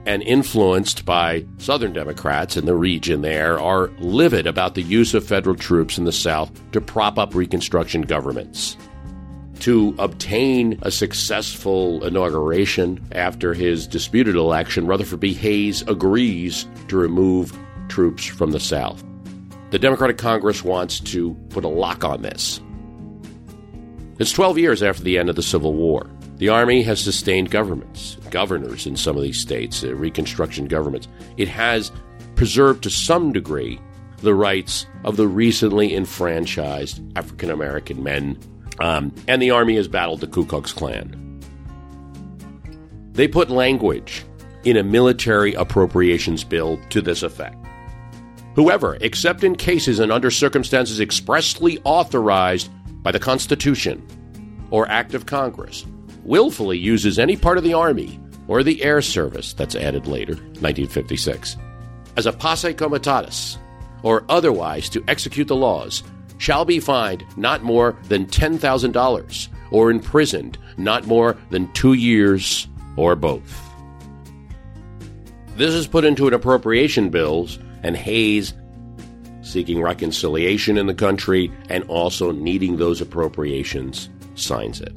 and 0.06 0.22
influenced 0.22 1.04
by 1.04 1.44
Southern 1.58 1.92
Democrats 1.92 2.56
in 2.56 2.66
the 2.66 2.74
region 2.74 3.22
there 3.22 3.58
are 3.58 3.90
livid 3.98 4.46
about 4.46 4.74
the 4.74 4.82
use 4.82 5.14
of 5.14 5.26
federal 5.26 5.56
troops 5.56 5.98
in 5.98 6.04
the 6.04 6.12
South 6.12 6.50
to 6.72 6.80
prop 6.80 7.18
up 7.18 7.34
Reconstruction 7.34 8.02
governments. 8.02 8.76
To 9.60 9.94
obtain 9.98 10.78
a 10.82 10.90
successful 10.90 12.04
inauguration 12.04 13.02
after 13.12 13.54
his 13.54 13.86
disputed 13.86 14.36
election, 14.36 14.86
Rutherford 14.86 15.20
B. 15.20 15.32
Hayes 15.34 15.82
agrees 15.82 16.66
to 16.88 16.96
remove 16.96 17.56
troops 17.88 18.26
from 18.26 18.50
the 18.50 18.60
South. 18.60 19.02
the 19.70 19.78
Democratic 19.78 20.18
Congress 20.18 20.62
wants 20.62 21.00
to 21.00 21.34
put 21.48 21.64
a 21.64 21.68
lock 21.68 22.04
on 22.04 22.22
this. 22.22 22.60
It's 24.20 24.30
12 24.30 24.58
years 24.58 24.82
after 24.82 25.02
the 25.02 25.18
end 25.18 25.28
of 25.28 25.34
the 25.34 25.42
Civil 25.42 25.72
War. 25.72 26.08
The 26.36 26.48
Army 26.48 26.82
has 26.82 27.00
sustained 27.00 27.50
governments, 27.50 28.16
governors 28.30 28.86
in 28.86 28.96
some 28.96 29.16
of 29.16 29.22
these 29.22 29.40
states, 29.40 29.84
uh, 29.84 29.94
Reconstruction 29.94 30.66
governments. 30.66 31.06
It 31.36 31.48
has 31.48 31.92
preserved 32.34 32.82
to 32.82 32.90
some 32.90 33.32
degree 33.32 33.80
the 34.18 34.34
rights 34.34 34.86
of 35.04 35.16
the 35.16 35.28
recently 35.28 35.94
enfranchised 35.94 37.00
African 37.16 37.50
American 37.50 38.02
men, 38.02 38.38
um, 38.80 39.14
and 39.28 39.40
the 39.40 39.50
Army 39.52 39.76
has 39.76 39.86
battled 39.86 40.20
the 40.20 40.26
Ku 40.26 40.44
Klux 40.44 40.72
Klan. 40.72 41.20
They 43.12 43.28
put 43.28 43.48
language 43.48 44.24
in 44.64 44.76
a 44.76 44.82
military 44.82 45.54
appropriations 45.54 46.42
bill 46.42 46.80
to 46.90 47.00
this 47.00 47.22
effect. 47.22 47.56
Whoever, 48.56 48.96
except 49.00 49.44
in 49.44 49.54
cases 49.54 50.00
and 50.00 50.10
under 50.10 50.30
circumstances 50.30 51.00
expressly 51.00 51.80
authorized 51.84 52.70
by 53.02 53.12
the 53.12 53.20
Constitution 53.20 54.04
or 54.70 54.88
Act 54.88 55.14
of 55.14 55.26
Congress, 55.26 55.84
willfully 56.24 56.78
uses 56.78 57.18
any 57.18 57.36
part 57.36 57.58
of 57.58 57.64
the 57.64 57.74
Army 57.74 58.20
or 58.48 58.62
the 58.62 58.82
Air 58.82 59.00
Service, 59.00 59.52
that's 59.52 59.74
added 59.74 60.06
later, 60.06 60.34
1956, 60.34 61.56
as 62.16 62.26
a 62.26 62.32
posse 62.32 62.74
comitatus 62.74 63.58
or 64.02 64.24
otherwise 64.28 64.88
to 64.90 65.02
execute 65.08 65.48
the 65.48 65.56
laws, 65.56 66.02
shall 66.38 66.64
be 66.64 66.80
fined 66.80 67.24
not 67.36 67.62
more 67.62 67.96
than 68.08 68.26
$10,000 68.26 69.48
or 69.70 69.90
imprisoned 69.90 70.58
not 70.76 71.06
more 71.06 71.36
than 71.50 71.72
two 71.72 71.94
years 71.94 72.68
or 72.96 73.16
both. 73.16 73.60
This 75.56 75.72
is 75.72 75.86
put 75.86 76.04
into 76.04 76.26
an 76.26 76.34
appropriation 76.34 77.10
bills, 77.10 77.58
and 77.82 77.96
Hayes, 77.96 78.54
seeking 79.42 79.80
reconciliation 79.80 80.76
in 80.76 80.86
the 80.86 80.94
country 80.94 81.52
and 81.70 81.84
also 81.84 82.32
needing 82.32 82.76
those 82.76 83.00
appropriations, 83.00 84.08
signs 84.34 84.80
it. 84.80 84.96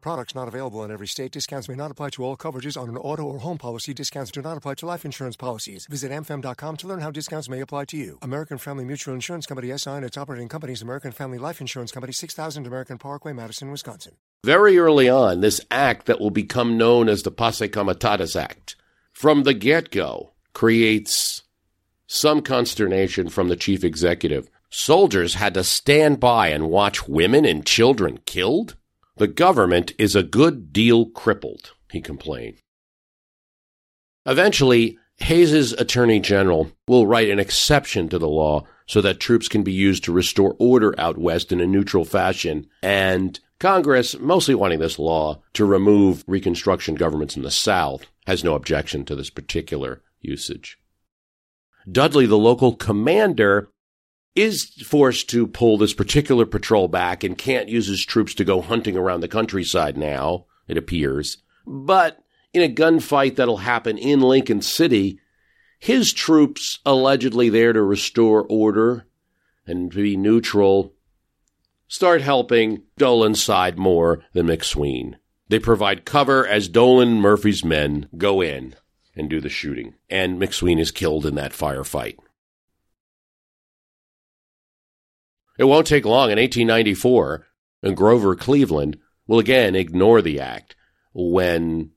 Products 0.00 0.34
not 0.34 0.48
available 0.48 0.84
in 0.84 0.90
every 0.90 1.06
state. 1.06 1.32
Discounts 1.32 1.68
may 1.68 1.74
not 1.74 1.90
apply 1.90 2.10
to 2.10 2.24
all 2.24 2.36
coverages 2.36 2.80
on 2.80 2.88
an 2.88 2.96
auto 2.96 3.22
or 3.22 3.38
home 3.38 3.58
policy. 3.58 3.92
Discounts 3.92 4.30
do 4.30 4.40
not 4.40 4.56
apply 4.56 4.74
to 4.74 4.86
life 4.86 5.04
insurance 5.04 5.36
policies. 5.36 5.86
Visit 5.86 6.12
amfam.com 6.12 6.76
to 6.76 6.86
learn 6.86 7.00
how 7.00 7.10
discounts 7.10 7.48
may 7.48 7.60
apply 7.60 7.86
to 7.86 7.96
you. 7.96 8.18
American 8.22 8.58
Family 8.58 8.84
Mutual 8.84 9.14
Insurance 9.14 9.46
Company 9.46 9.76
SI 9.76 9.90
and 9.90 10.04
its 10.04 10.16
operating 10.16 10.48
companies 10.48 10.82
American 10.82 11.12
Family 11.12 11.38
Life 11.38 11.60
Insurance 11.60 11.92
Company 11.92 12.12
6000 12.12 12.66
American 12.66 12.98
Parkway, 12.98 13.32
Madison, 13.32 13.70
Wisconsin. 13.70 14.14
Very 14.44 14.78
early 14.78 15.08
on, 15.08 15.40
this 15.40 15.60
act 15.70 16.06
that 16.06 16.20
will 16.20 16.30
become 16.30 16.78
known 16.78 17.08
as 17.08 17.22
the 17.22 17.30
Posse 17.30 17.68
Comitatus 17.68 18.36
Act, 18.36 18.76
from 19.12 19.42
the 19.42 19.54
get 19.54 19.90
go, 19.90 20.32
creates 20.52 21.42
some 22.06 22.40
consternation 22.40 23.28
from 23.28 23.48
the 23.48 23.56
chief 23.56 23.84
executive. 23.84 24.48
Soldiers 24.70 25.34
had 25.34 25.54
to 25.54 25.64
stand 25.64 26.20
by 26.20 26.48
and 26.48 26.70
watch 26.70 27.08
women 27.08 27.44
and 27.44 27.64
children 27.64 28.18
killed? 28.26 28.76
The 29.18 29.26
government 29.26 29.92
is 29.98 30.14
a 30.14 30.22
good 30.22 30.72
deal 30.72 31.06
crippled, 31.06 31.72
he 31.90 32.00
complained. 32.00 32.58
Eventually, 34.26 34.98
Hayes's 35.16 35.72
attorney 35.72 36.20
general 36.20 36.70
will 36.86 37.06
write 37.06 37.28
an 37.28 37.40
exception 37.40 38.08
to 38.08 38.18
the 38.18 38.28
law 38.28 38.64
so 38.86 39.00
that 39.00 39.18
troops 39.18 39.48
can 39.48 39.62
be 39.64 39.72
used 39.72 40.04
to 40.04 40.12
restore 40.12 40.54
order 40.58 40.94
out 40.98 41.18
west 41.18 41.50
in 41.50 41.60
a 41.60 41.66
neutral 41.66 42.04
fashion. 42.04 42.66
And 42.82 43.38
Congress, 43.58 44.18
mostly 44.18 44.54
wanting 44.54 44.78
this 44.78 44.98
law 44.98 45.42
to 45.54 45.64
remove 45.64 46.22
Reconstruction 46.28 46.94
governments 46.94 47.36
in 47.36 47.42
the 47.42 47.50
South, 47.50 48.06
has 48.26 48.44
no 48.44 48.54
objection 48.54 49.04
to 49.06 49.16
this 49.16 49.30
particular 49.30 50.02
usage. 50.20 50.78
Dudley, 51.90 52.26
the 52.26 52.38
local 52.38 52.76
commander, 52.76 53.70
is 54.38 54.66
forced 54.86 55.28
to 55.30 55.46
pull 55.46 55.78
this 55.78 55.92
particular 55.92 56.46
patrol 56.46 56.86
back 56.86 57.24
and 57.24 57.36
can't 57.36 57.68
use 57.68 57.88
his 57.88 58.04
troops 58.04 58.34
to 58.34 58.44
go 58.44 58.60
hunting 58.60 58.96
around 58.96 59.20
the 59.20 59.28
countryside 59.28 59.96
now, 59.96 60.46
it 60.68 60.76
appears. 60.76 61.38
But 61.66 62.22
in 62.52 62.62
a 62.62 62.72
gunfight 62.72 63.36
that'll 63.36 63.58
happen 63.58 63.98
in 63.98 64.20
Lincoln 64.20 64.62
City, 64.62 65.18
his 65.78 66.12
troops 66.12 66.78
allegedly 66.86 67.48
there 67.48 67.72
to 67.72 67.82
restore 67.82 68.46
order 68.48 69.06
and 69.66 69.90
to 69.90 70.02
be 70.02 70.16
neutral 70.16 70.94
start 71.88 72.20
helping 72.20 72.82
Dolan's 72.96 73.42
side 73.42 73.78
more 73.78 74.22
than 74.34 74.46
McSween. 74.46 75.14
They 75.48 75.58
provide 75.58 76.04
cover 76.04 76.46
as 76.46 76.68
Dolan 76.68 77.20
Murphy's 77.20 77.64
men 77.64 78.08
go 78.16 78.40
in 78.40 78.76
and 79.16 79.28
do 79.28 79.40
the 79.40 79.48
shooting, 79.48 79.94
and 80.08 80.40
McSween 80.40 80.78
is 80.78 80.90
killed 80.90 81.26
in 81.26 81.34
that 81.36 81.52
firefight. 81.52 82.18
It 85.58 85.64
won't 85.64 85.86
take 85.86 86.04
long 86.04 86.30
in 86.30 86.38
1894, 86.38 87.46
and 87.82 87.96
Grover 87.96 88.34
Cleveland 88.36 88.98
will 89.26 89.38
again 89.38 89.74
ignore 89.74 90.22
the 90.22 90.40
act 90.40 90.76
when 91.12 91.90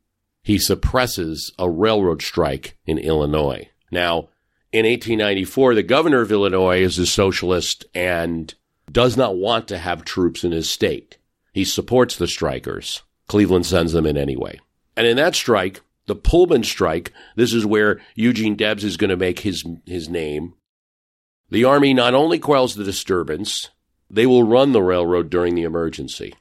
he 0.43 0.57
suppresses 0.57 1.53
a 1.57 1.69
railroad 1.69 2.21
strike 2.21 2.77
in 2.85 2.97
Illinois. 2.97 3.69
Now, 3.91 4.29
in 4.71 4.85
1894, 4.85 5.75
the 5.75 5.83
governor 5.83 6.21
of 6.21 6.31
Illinois 6.31 6.81
is 6.81 6.97
a 6.97 7.05
socialist 7.05 7.85
and 7.93 8.53
does 8.91 9.15
not 9.15 9.37
want 9.37 9.67
to 9.67 9.77
have 9.77 10.03
troops 10.03 10.43
in 10.43 10.51
his 10.51 10.69
state. 10.69 11.17
He 11.53 11.65
supports 11.65 12.15
the 12.15 12.27
strikers. 12.27 13.03
Cleveland 13.27 13.65
sends 13.65 13.93
them 13.93 14.05
in 14.05 14.17
anyway. 14.17 14.59
And 14.97 15.05
in 15.05 15.17
that 15.17 15.35
strike, 15.35 15.81
the 16.07 16.15
Pullman 16.15 16.63
strike, 16.63 17.13
this 17.35 17.53
is 17.53 17.65
where 17.65 18.01
Eugene 18.15 18.55
Debs 18.55 18.83
is 18.83 18.97
going 18.97 19.09
to 19.09 19.17
make 19.17 19.39
his, 19.39 19.63
his 19.85 20.09
name. 20.09 20.53
The 21.51 21.65
Army 21.65 21.93
not 21.93 22.13
only 22.13 22.39
quells 22.39 22.75
the 22.75 22.83
disturbance, 22.83 23.69
they 24.09 24.25
will 24.25 24.43
run 24.43 24.71
the 24.71 24.81
railroad 24.81 25.29
during 25.29 25.53
the 25.53 25.63
emergency. 25.63 26.33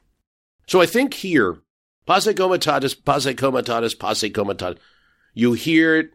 So 0.67 0.81
I 0.81 0.85
think 0.85 1.13
here, 1.13 1.57
posse 2.05 2.33
comitatus, 2.33 2.95
posse 2.95 3.33
comitatus, 3.33 3.93
posse 3.93 4.29
comitatus, 4.29 4.79
you 5.33 5.53
hear 5.53 5.97
it 5.97 6.11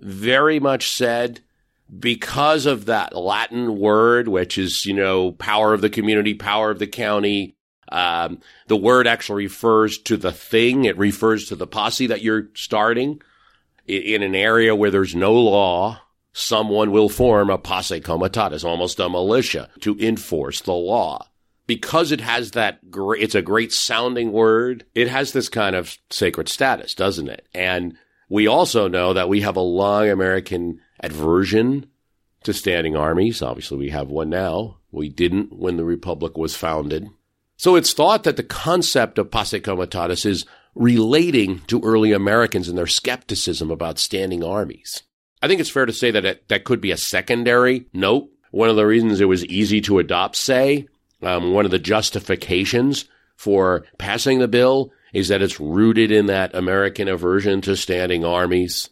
very 0.00 0.58
much 0.60 0.90
said 0.90 1.40
because 1.98 2.66
of 2.66 2.86
that 2.86 3.14
Latin 3.14 3.78
word, 3.78 4.28
which 4.28 4.58
is, 4.58 4.84
you 4.86 4.94
know, 4.94 5.32
power 5.32 5.74
of 5.74 5.80
the 5.80 5.90
community, 5.90 6.34
power 6.34 6.70
of 6.70 6.78
the 6.78 6.86
county. 6.86 7.54
Um, 7.90 8.40
the 8.66 8.76
word 8.76 9.06
actually 9.06 9.44
refers 9.44 9.98
to 9.98 10.16
the 10.16 10.32
thing. 10.32 10.84
It 10.84 10.98
refers 10.98 11.48
to 11.48 11.56
the 11.56 11.66
posse 11.66 12.06
that 12.08 12.22
you're 12.22 12.48
starting 12.54 13.22
in 13.86 14.22
an 14.22 14.34
area 14.34 14.74
where 14.74 14.90
there's 14.90 15.14
no 15.14 15.34
law. 15.34 16.00
Someone 16.32 16.92
will 16.92 17.08
form 17.08 17.50
a 17.50 17.58
posse 17.58 18.00
comitatus, 18.00 18.64
almost 18.64 19.00
a 19.00 19.08
militia 19.08 19.68
to 19.80 19.98
enforce 19.98 20.60
the 20.60 20.72
law. 20.72 21.28
Because 21.66 22.12
it 22.12 22.20
has 22.20 22.52
that 22.52 22.90
great, 22.90 23.22
it's 23.22 23.34
a 23.34 23.42
great 23.42 23.72
sounding 23.72 24.32
word. 24.32 24.86
It 24.94 25.08
has 25.08 25.32
this 25.32 25.48
kind 25.48 25.76
of 25.76 25.98
sacred 26.10 26.48
status, 26.48 26.94
doesn't 26.94 27.28
it? 27.28 27.46
And 27.52 27.96
we 28.28 28.46
also 28.46 28.88
know 28.88 29.12
that 29.12 29.28
we 29.28 29.40
have 29.42 29.56
a 29.56 29.60
long 29.60 30.08
American 30.08 30.80
aversion 31.00 31.86
to 32.44 32.52
standing 32.52 32.96
armies. 32.96 33.42
Obviously, 33.42 33.78
we 33.78 33.90
have 33.90 34.08
one 34.08 34.30
now. 34.30 34.78
We 34.90 35.08
didn't 35.08 35.52
when 35.52 35.76
the 35.76 35.84
Republic 35.84 36.38
was 36.38 36.56
founded. 36.56 37.08
So 37.56 37.74
it's 37.74 37.92
thought 37.92 38.24
that 38.24 38.36
the 38.36 38.42
concept 38.42 39.18
of 39.18 39.30
posse 39.30 39.60
comitatus 39.60 40.24
is 40.24 40.46
relating 40.74 41.60
to 41.66 41.82
early 41.82 42.12
Americans 42.12 42.68
and 42.68 42.78
their 42.78 42.86
skepticism 42.86 43.70
about 43.70 43.98
standing 43.98 44.44
armies. 44.44 45.02
I 45.42 45.48
think 45.48 45.60
it's 45.60 45.70
fair 45.70 45.86
to 45.86 45.92
say 45.92 46.10
that 46.10 46.24
it, 46.24 46.48
that 46.48 46.64
could 46.64 46.80
be 46.80 46.90
a 46.90 46.96
secondary 46.96 47.86
note. 47.92 48.28
One 48.50 48.70
of 48.70 48.76
the 48.76 48.86
reasons 48.86 49.20
it 49.20 49.26
was 49.26 49.44
easy 49.46 49.80
to 49.82 49.98
adopt, 49.98 50.36
say, 50.36 50.88
um, 51.22 51.52
one 51.52 51.64
of 51.64 51.70
the 51.70 51.78
justifications 51.78 53.04
for 53.36 53.84
passing 53.98 54.38
the 54.38 54.48
bill 54.48 54.92
is 55.12 55.28
that 55.28 55.42
it's 55.42 55.60
rooted 55.60 56.10
in 56.10 56.26
that 56.26 56.54
American 56.54 57.08
aversion 57.08 57.60
to 57.62 57.76
standing 57.76 58.24
armies. 58.24 58.90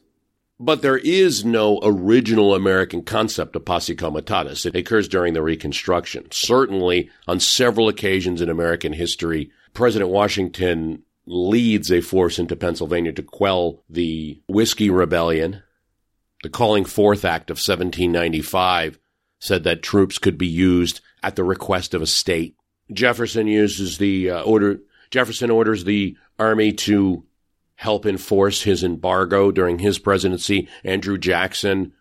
But 0.59 0.81
there 0.81 0.97
is 0.97 1.45
no 1.45 1.79
original 1.83 2.55
American 2.55 3.03
concept 3.03 3.57
of 3.57 3.65
posse 3.67 3.95
comitatus. 3.95 4.65
It 4.65 4.75
occurs 4.75 5.07
during 5.07 5.35
the 5.35 5.43
Reconstruction. 5.43 6.29
Certainly, 6.31 7.11
on 7.29 7.41
several 7.41 7.89
occasions 7.89 8.41
in 8.41 8.49
American 8.49 8.95
history, 8.95 9.51
President 9.75 10.11
Washington 10.11 11.03
leads 11.27 11.91
a 11.91 12.01
force 12.01 12.39
into 12.39 12.57
Pennsylvania 12.57 13.13
to 13.13 13.23
quell 13.23 13.83
the 13.91 14.41
Whiskey 14.49 14.89
Rebellion, 14.89 15.63
The 16.47 16.51
Calling 16.51 16.85
Forth 16.85 17.25
Act 17.25 17.51
of 17.51 17.57
1795 17.57 19.01
said 19.41 19.65
that 19.65 19.83
troops 19.83 20.17
could 20.17 20.39
be 20.39 20.47
used 20.47 21.01
at 21.21 21.35
the 21.35 21.43
request 21.43 21.93
of 21.93 22.03
a 22.03 22.07
state. 22.07 22.55
Jefferson 22.93 23.49
uses 23.49 23.99
the 23.99 24.31
uh, 24.31 24.43
order. 24.43 24.79
Jefferson 25.11 25.51
orders 25.51 25.83
the 25.83 26.17
army 26.39 26.71
to 26.71 27.25
help 27.75 28.07
enforce 28.07 28.63
his 28.63 28.85
embargo 28.85 29.51
during 29.51 29.81
his 29.81 29.99
presidency. 29.99 30.69
Andrew 30.85 31.19
Jackson 31.19 31.93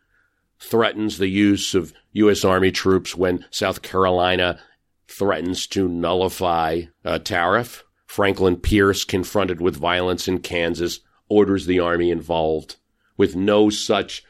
threatens 0.60 1.18
the 1.18 1.28
use 1.28 1.74
of 1.74 1.92
U.S. 2.12 2.46
Army 2.46 2.70
troops 2.70 3.16
when 3.16 3.46
South 3.50 3.82
Carolina 3.82 4.60
threatens 5.08 5.66
to 5.70 5.88
nullify 5.88 6.84
a 7.04 7.18
tariff. 7.18 7.84
Franklin 8.06 8.58
Pierce, 8.58 9.06
confronted 9.06 9.60
with 9.60 9.76
violence 9.76 10.28
in 10.28 10.38
Kansas, 10.38 11.00
orders 11.30 11.66
the 11.66 11.80
army 11.80 12.12
involved 12.12 12.76
with 13.18 13.36
no 13.36 13.72
such 13.72 14.24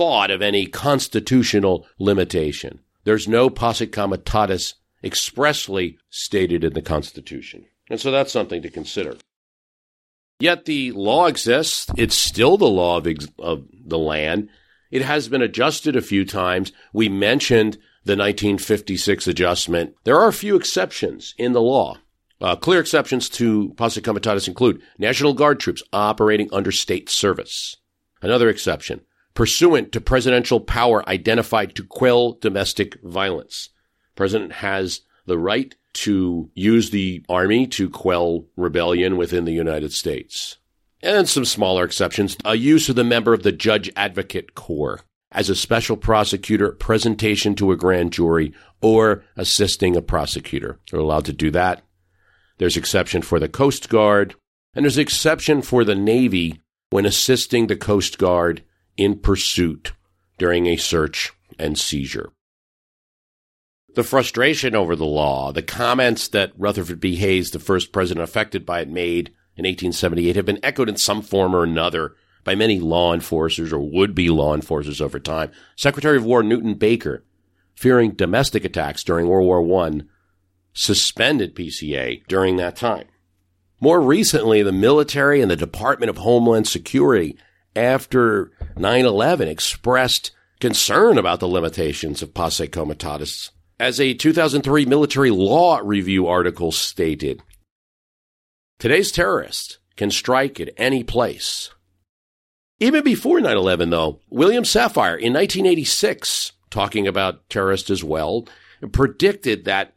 thought 0.00 0.30
of 0.30 0.40
any 0.40 0.64
constitutional 0.64 1.86
limitation. 1.98 2.80
There's 3.04 3.28
no 3.28 3.50
posse 3.50 3.86
comitatus 3.86 4.72
expressly 5.04 5.98
stated 6.08 6.64
in 6.64 6.72
the 6.72 6.80
Constitution. 6.80 7.66
And 7.90 8.00
so 8.00 8.10
that's 8.10 8.32
something 8.32 8.62
to 8.62 8.70
consider. 8.70 9.18
Yet 10.38 10.64
the 10.64 10.92
law 10.92 11.26
exists. 11.26 11.90
It's 11.98 12.16
still 12.16 12.56
the 12.56 12.64
law 12.64 12.96
of, 12.96 13.06
ex- 13.06 13.28
of 13.38 13.66
the 13.84 13.98
land. 13.98 14.48
It 14.90 15.02
has 15.02 15.28
been 15.28 15.42
adjusted 15.42 15.96
a 15.96 16.00
few 16.00 16.24
times. 16.24 16.72
We 16.94 17.10
mentioned 17.10 17.74
the 18.02 18.16
1956 18.16 19.28
adjustment. 19.28 19.96
There 20.04 20.18
are 20.18 20.28
a 20.28 20.32
few 20.32 20.56
exceptions 20.56 21.34
in 21.36 21.52
the 21.52 21.60
law. 21.60 21.98
Uh, 22.40 22.56
clear 22.56 22.80
exceptions 22.80 23.28
to 23.28 23.74
posse 23.76 24.00
comitatus 24.00 24.48
include 24.48 24.80
National 24.96 25.34
Guard 25.34 25.60
troops 25.60 25.82
operating 25.92 26.48
under 26.54 26.72
state 26.72 27.10
service. 27.10 27.76
Another 28.22 28.48
exception, 28.48 29.02
pursuant 29.34 29.92
to 29.92 30.00
presidential 30.00 30.60
power 30.60 31.08
identified 31.08 31.74
to 31.74 31.84
quell 31.84 32.32
domestic 32.32 33.00
violence. 33.02 33.70
President 34.16 34.52
has 34.52 35.00
the 35.26 35.38
right 35.38 35.74
to 35.92 36.50
use 36.54 36.90
the 36.90 37.24
army 37.28 37.66
to 37.66 37.90
quell 37.90 38.46
rebellion 38.56 39.16
within 39.16 39.44
the 39.44 39.52
United 39.52 39.92
States. 39.92 40.58
And 41.02 41.28
some 41.28 41.44
smaller 41.44 41.84
exceptions, 41.84 42.36
a 42.44 42.54
use 42.54 42.88
of 42.88 42.96
the 42.96 43.04
member 43.04 43.32
of 43.32 43.42
the 43.42 43.52
Judge 43.52 43.90
Advocate 43.96 44.54
Corps 44.54 45.00
as 45.32 45.48
a 45.48 45.54
special 45.54 45.96
prosecutor, 45.96 46.72
presentation 46.72 47.54
to 47.54 47.70
a 47.72 47.76
grand 47.76 48.12
jury, 48.12 48.52
or 48.82 49.24
assisting 49.36 49.96
a 49.96 50.02
prosecutor. 50.02 50.78
They're 50.90 51.00
allowed 51.00 51.24
to 51.26 51.32
do 51.32 51.50
that. 51.52 51.82
There's 52.58 52.76
exception 52.76 53.22
for 53.22 53.38
the 53.38 53.48
Coast 53.48 53.88
Guard, 53.88 54.34
and 54.74 54.84
there's 54.84 54.98
exception 54.98 55.62
for 55.62 55.84
the 55.84 55.94
Navy 55.94 56.60
when 56.90 57.06
assisting 57.06 57.66
the 57.66 57.76
Coast 57.76 58.18
Guard 58.18 58.62
in 59.00 59.18
pursuit 59.18 59.92
during 60.36 60.66
a 60.66 60.76
search 60.76 61.32
and 61.58 61.78
seizure. 61.78 62.30
The 63.94 64.04
frustration 64.04 64.76
over 64.76 64.94
the 64.94 65.06
law, 65.06 65.52
the 65.52 65.62
comments 65.62 66.28
that 66.28 66.52
Rutherford 66.56 67.00
B. 67.00 67.16
Hayes, 67.16 67.50
the 67.50 67.58
first 67.58 67.92
president 67.92 68.22
affected 68.22 68.66
by 68.66 68.80
it, 68.80 68.88
made 68.88 69.28
in 69.56 69.64
1878 69.64 70.36
have 70.36 70.44
been 70.44 70.60
echoed 70.62 70.90
in 70.90 70.98
some 70.98 71.22
form 71.22 71.56
or 71.56 71.64
another 71.64 72.14
by 72.44 72.54
many 72.54 72.78
law 72.78 73.14
enforcers 73.14 73.72
or 73.72 73.80
would 73.80 74.14
be 74.14 74.28
law 74.28 74.54
enforcers 74.54 75.00
over 75.00 75.18
time. 75.18 75.50
Secretary 75.76 76.18
of 76.18 76.24
War 76.24 76.42
Newton 76.42 76.74
Baker, 76.74 77.24
fearing 77.74 78.12
domestic 78.12 78.66
attacks 78.66 79.02
during 79.02 79.28
World 79.28 79.46
War 79.46 79.86
I, 79.86 80.02
suspended 80.74 81.56
PCA 81.56 82.22
during 82.28 82.56
that 82.56 82.76
time. 82.76 83.06
More 83.80 84.02
recently, 84.02 84.62
the 84.62 84.72
military 84.72 85.40
and 85.40 85.50
the 85.50 85.56
Department 85.56 86.10
of 86.10 86.18
Homeland 86.18 86.68
Security, 86.68 87.36
after 87.76 88.52
9 88.76 89.04
11, 89.04 89.48
expressed 89.48 90.32
concern 90.60 91.18
about 91.18 91.40
the 91.40 91.48
limitations 91.48 92.22
of 92.22 92.34
posse 92.34 92.66
comitatus 92.68 93.50
as 93.80 93.98
a 93.98 94.12
2003 94.12 94.84
military 94.84 95.30
law 95.30 95.80
review 95.82 96.26
article 96.26 96.70
stated, 96.70 97.42
today's 98.78 99.10
terrorists 99.10 99.78
can 99.96 100.10
strike 100.10 100.60
at 100.60 100.68
any 100.76 101.02
place. 101.02 101.70
Even 102.78 103.02
before 103.02 103.40
9 103.40 103.56
11, 103.56 103.88
though, 103.88 104.20
William 104.28 104.64
Safire 104.64 105.18
in 105.18 105.32
1986, 105.32 106.52
talking 106.68 107.08
about 107.08 107.48
terrorists 107.48 107.88
as 107.88 108.04
well, 108.04 108.46
predicted 108.92 109.64
that 109.64 109.96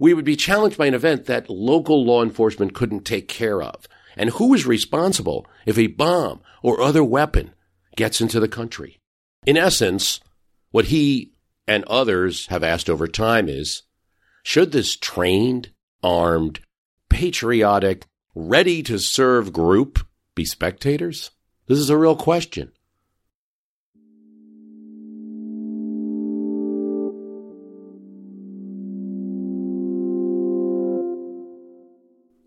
we 0.00 0.14
would 0.14 0.24
be 0.24 0.36
challenged 0.36 0.78
by 0.78 0.86
an 0.86 0.94
event 0.94 1.26
that 1.26 1.50
local 1.50 2.04
law 2.04 2.22
enforcement 2.22 2.74
couldn't 2.74 3.04
take 3.04 3.28
care 3.28 3.62
of. 3.62 3.86
And 4.18 4.30
who 4.30 4.52
is 4.52 4.66
responsible 4.66 5.46
if 5.64 5.78
a 5.78 5.86
bomb 5.86 6.40
or 6.60 6.80
other 6.80 7.04
weapon 7.04 7.54
gets 7.96 8.20
into 8.20 8.40
the 8.40 8.48
country? 8.48 8.98
In 9.46 9.56
essence, 9.56 10.20
what 10.72 10.86
he 10.86 11.32
and 11.68 11.84
others 11.84 12.46
have 12.48 12.64
asked 12.64 12.90
over 12.90 13.06
time 13.06 13.48
is 13.48 13.82
should 14.42 14.72
this 14.72 14.96
trained, 14.96 15.70
armed, 16.02 16.60
patriotic, 17.08 18.06
ready 18.34 18.82
to 18.82 18.98
serve 18.98 19.52
group 19.52 20.00
be 20.34 20.44
spectators? 20.44 21.30
This 21.66 21.78
is 21.78 21.90
a 21.90 21.96
real 21.96 22.16
question. 22.16 22.72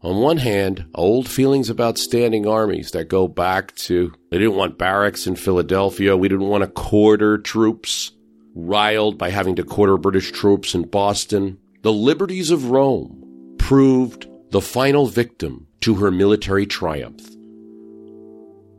On 0.03 0.17
one 0.17 0.37
hand, 0.37 0.85
old 0.95 1.29
feelings 1.29 1.69
about 1.69 1.99
standing 1.99 2.47
armies 2.47 2.91
that 2.91 3.07
go 3.07 3.27
back 3.27 3.75
to 3.75 4.11
they 4.31 4.39
didn't 4.39 4.55
want 4.55 4.79
barracks 4.79 5.27
in 5.27 5.35
Philadelphia, 5.35 6.17
we 6.17 6.27
didn't 6.27 6.47
want 6.47 6.63
to 6.63 6.69
quarter 6.69 7.37
troops 7.37 8.11
riled 8.55 9.17
by 9.17 9.29
having 9.29 9.55
to 9.55 9.63
quarter 9.63 9.97
British 9.97 10.31
troops 10.31 10.73
in 10.73 10.83
Boston, 10.83 11.59
the 11.83 11.93
liberties 11.93 12.51
of 12.51 12.71
Rome 12.71 13.55
proved 13.57 14.27
the 14.49 14.61
final 14.61 15.05
victim 15.05 15.67
to 15.81 15.95
her 15.95 16.11
military 16.11 16.65
triumph. 16.65 17.21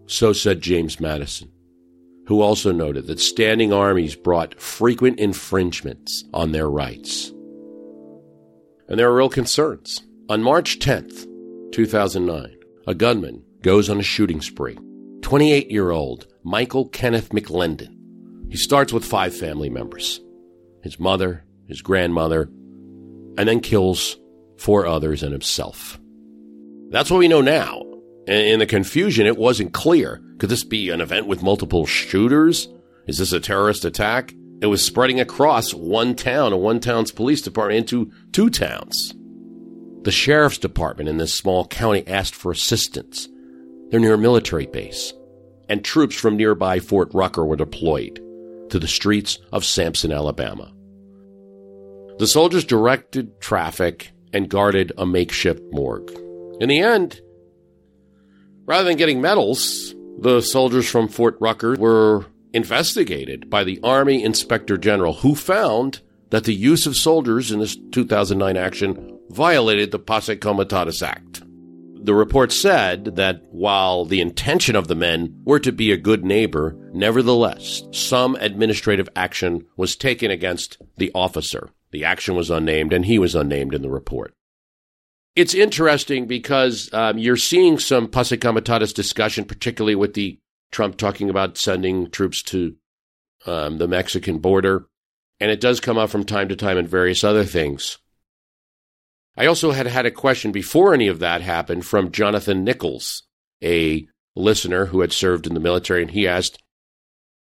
So 0.06 0.32
said 0.32 0.60
James 0.60 1.00
Madison, 1.00 1.50
who 2.26 2.42
also 2.42 2.72
noted 2.72 3.06
that 3.06 3.20
standing 3.20 3.72
armies 3.72 4.14
brought 4.14 4.60
frequent 4.60 5.18
infringements 5.18 6.24
on 6.34 6.52
their 6.52 6.68
rights. 6.68 7.30
And 8.88 8.98
there 8.98 9.08
are 9.08 9.16
real 9.16 9.30
concerns. 9.30 10.02
On 10.32 10.42
March 10.42 10.78
10th, 10.78 11.26
2009, 11.72 12.56
a 12.86 12.94
gunman 12.94 13.44
goes 13.60 13.90
on 13.90 14.00
a 14.00 14.02
shooting 14.02 14.40
spree. 14.40 14.78
28 15.20 15.70
year 15.70 15.90
old 15.90 16.26
Michael 16.42 16.88
Kenneth 16.88 17.28
McLendon 17.32 17.94
he 18.48 18.56
starts 18.56 18.94
with 18.94 19.04
five 19.04 19.36
family 19.36 19.68
members 19.68 20.22
his 20.82 20.98
mother, 20.98 21.44
his 21.68 21.82
grandmother, 21.82 22.44
and 22.44 23.46
then 23.46 23.60
kills 23.60 24.16
four 24.56 24.86
others 24.86 25.22
and 25.22 25.32
himself. 25.32 26.00
That's 26.88 27.10
what 27.10 27.18
we 27.18 27.28
know 27.28 27.42
now. 27.42 27.82
In 28.26 28.58
the 28.58 28.64
confusion, 28.64 29.26
it 29.26 29.36
wasn't 29.36 29.74
clear. 29.74 30.22
Could 30.38 30.48
this 30.48 30.64
be 30.64 30.88
an 30.88 31.02
event 31.02 31.26
with 31.26 31.42
multiple 31.42 31.84
shooters? 31.84 32.68
Is 33.06 33.18
this 33.18 33.34
a 33.34 33.40
terrorist 33.40 33.84
attack? 33.84 34.32
It 34.62 34.66
was 34.68 34.82
spreading 34.82 35.20
across 35.20 35.74
one 35.74 36.14
town 36.14 36.54
and 36.54 36.62
one 36.62 36.80
town's 36.80 37.12
police 37.12 37.42
department 37.42 37.80
into 37.80 38.10
two 38.32 38.48
towns. 38.48 39.12
The 40.02 40.10
sheriff's 40.10 40.58
department 40.58 41.08
in 41.08 41.18
this 41.18 41.32
small 41.32 41.66
county 41.66 42.04
asked 42.08 42.34
for 42.34 42.50
assistance. 42.50 43.28
They're 43.88 44.00
near 44.00 44.14
a 44.14 44.18
military 44.18 44.66
base, 44.66 45.12
and 45.68 45.84
troops 45.84 46.16
from 46.16 46.36
nearby 46.36 46.80
Fort 46.80 47.10
Rucker 47.14 47.44
were 47.44 47.56
deployed 47.56 48.16
to 48.70 48.78
the 48.80 48.88
streets 48.88 49.38
of 49.52 49.64
Samson, 49.64 50.10
Alabama. 50.10 50.72
The 52.18 52.26
soldiers 52.26 52.64
directed 52.64 53.40
traffic 53.40 54.10
and 54.32 54.48
guarded 54.48 54.92
a 54.98 55.06
makeshift 55.06 55.62
morgue. 55.70 56.10
In 56.60 56.68
the 56.68 56.80
end, 56.80 57.20
rather 58.64 58.88
than 58.88 58.96
getting 58.96 59.20
medals, 59.20 59.94
the 60.18 60.40
soldiers 60.40 60.88
from 60.88 61.08
Fort 61.08 61.36
Rucker 61.40 61.76
were 61.76 62.26
investigated 62.52 63.48
by 63.48 63.62
the 63.62 63.78
Army 63.84 64.24
Inspector 64.24 64.76
General, 64.78 65.12
who 65.14 65.34
found 65.34 66.00
that 66.30 66.44
the 66.44 66.54
use 66.54 66.86
of 66.86 66.96
soldiers 66.96 67.52
in 67.52 67.60
this 67.60 67.76
2009 67.92 68.56
action 68.56 69.11
violated 69.32 69.90
the 69.90 69.98
Posse 69.98 70.36
Comitatus 70.36 71.02
Act. 71.02 71.42
The 72.04 72.14
report 72.14 72.52
said 72.52 73.16
that 73.16 73.42
while 73.50 74.04
the 74.04 74.20
intention 74.20 74.74
of 74.74 74.88
the 74.88 74.94
men 74.94 75.40
were 75.44 75.60
to 75.60 75.72
be 75.72 75.92
a 75.92 75.96
good 75.96 76.24
neighbor, 76.24 76.76
nevertheless, 76.92 77.82
some 77.92 78.34
administrative 78.36 79.08
action 79.14 79.66
was 79.76 79.96
taken 79.96 80.30
against 80.30 80.78
the 80.96 81.12
officer. 81.14 81.70
The 81.92 82.04
action 82.04 82.34
was 82.34 82.50
unnamed, 82.50 82.92
and 82.92 83.04
he 83.04 83.18
was 83.18 83.34
unnamed 83.34 83.74
in 83.74 83.82
the 83.82 83.90
report. 83.90 84.34
It's 85.36 85.54
interesting 85.54 86.26
because 86.26 86.92
um, 86.92 87.18
you're 87.18 87.36
seeing 87.36 87.78
some 87.78 88.08
posse 88.08 88.36
comitatus 88.36 88.92
discussion, 88.92 89.44
particularly 89.44 89.94
with 89.94 90.14
the 90.14 90.38
Trump 90.72 90.96
talking 90.96 91.30
about 91.30 91.56
sending 91.56 92.10
troops 92.10 92.42
to 92.44 92.74
um, 93.46 93.78
the 93.78 93.88
Mexican 93.88 94.38
border. 94.38 94.86
And 95.40 95.50
it 95.50 95.60
does 95.60 95.80
come 95.80 95.98
up 95.98 96.10
from 96.10 96.24
time 96.24 96.48
to 96.48 96.56
time 96.56 96.78
in 96.78 96.86
various 96.86 97.24
other 97.24 97.44
things. 97.44 97.98
I 99.36 99.46
also 99.46 99.70
had 99.72 99.86
had 99.86 100.06
a 100.06 100.10
question 100.10 100.52
before 100.52 100.92
any 100.92 101.08
of 101.08 101.18
that 101.20 101.40
happened 101.40 101.86
from 101.86 102.12
Jonathan 102.12 102.64
Nichols, 102.64 103.22
a 103.62 104.06
listener 104.36 104.86
who 104.86 105.00
had 105.00 105.12
served 105.12 105.46
in 105.46 105.54
the 105.54 105.60
military, 105.60 106.02
and 106.02 106.10
he 106.10 106.26
asked, 106.26 106.62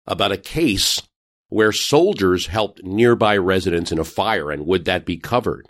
about 0.07 0.31
a 0.31 0.37
case 0.37 1.01
where 1.49 1.71
soldiers 1.71 2.47
helped 2.47 2.83
nearby 2.83 3.37
residents 3.37 3.91
in 3.91 3.99
a 3.99 4.03
fire, 4.03 4.51
and 4.51 4.65
would 4.65 4.85
that 4.85 5.05
be 5.05 5.17
covered? 5.17 5.69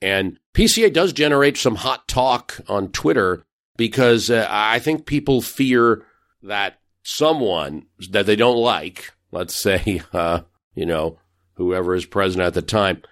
And 0.00 0.38
PCA 0.54 0.92
does 0.92 1.12
generate 1.12 1.56
some 1.56 1.76
hot 1.76 2.06
talk 2.06 2.60
on 2.68 2.88
Twitter 2.88 3.44
because 3.76 4.30
uh, 4.30 4.46
I 4.48 4.78
think 4.78 5.06
people 5.06 5.42
fear 5.42 6.06
that 6.42 6.78
someone 7.02 7.86
that 8.10 8.26
they 8.26 8.36
don't 8.36 8.56
like, 8.56 9.12
let's 9.30 9.54
say, 9.54 10.02
uh, 10.12 10.40
you 10.74 10.86
know, 10.86 11.18
whoever 11.54 11.94
is 11.94 12.06
president 12.06 12.46
at 12.46 12.54
the 12.54 12.62
time, 12.62 13.02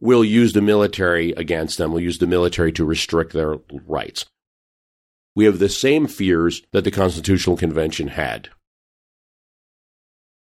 will 0.00 0.24
use 0.24 0.52
the 0.52 0.62
military 0.62 1.32
against 1.32 1.78
them, 1.78 1.92
We'll 1.92 2.02
use 2.02 2.18
the 2.18 2.26
military 2.26 2.72
to 2.72 2.84
restrict 2.84 3.32
their 3.32 3.56
rights. 3.86 4.26
We 5.34 5.44
have 5.44 5.58
the 5.58 5.68
same 5.68 6.06
fears 6.06 6.62
that 6.72 6.84
the 6.84 6.90
Constitutional 6.90 7.56
Convention 7.56 8.08
had. 8.08 8.48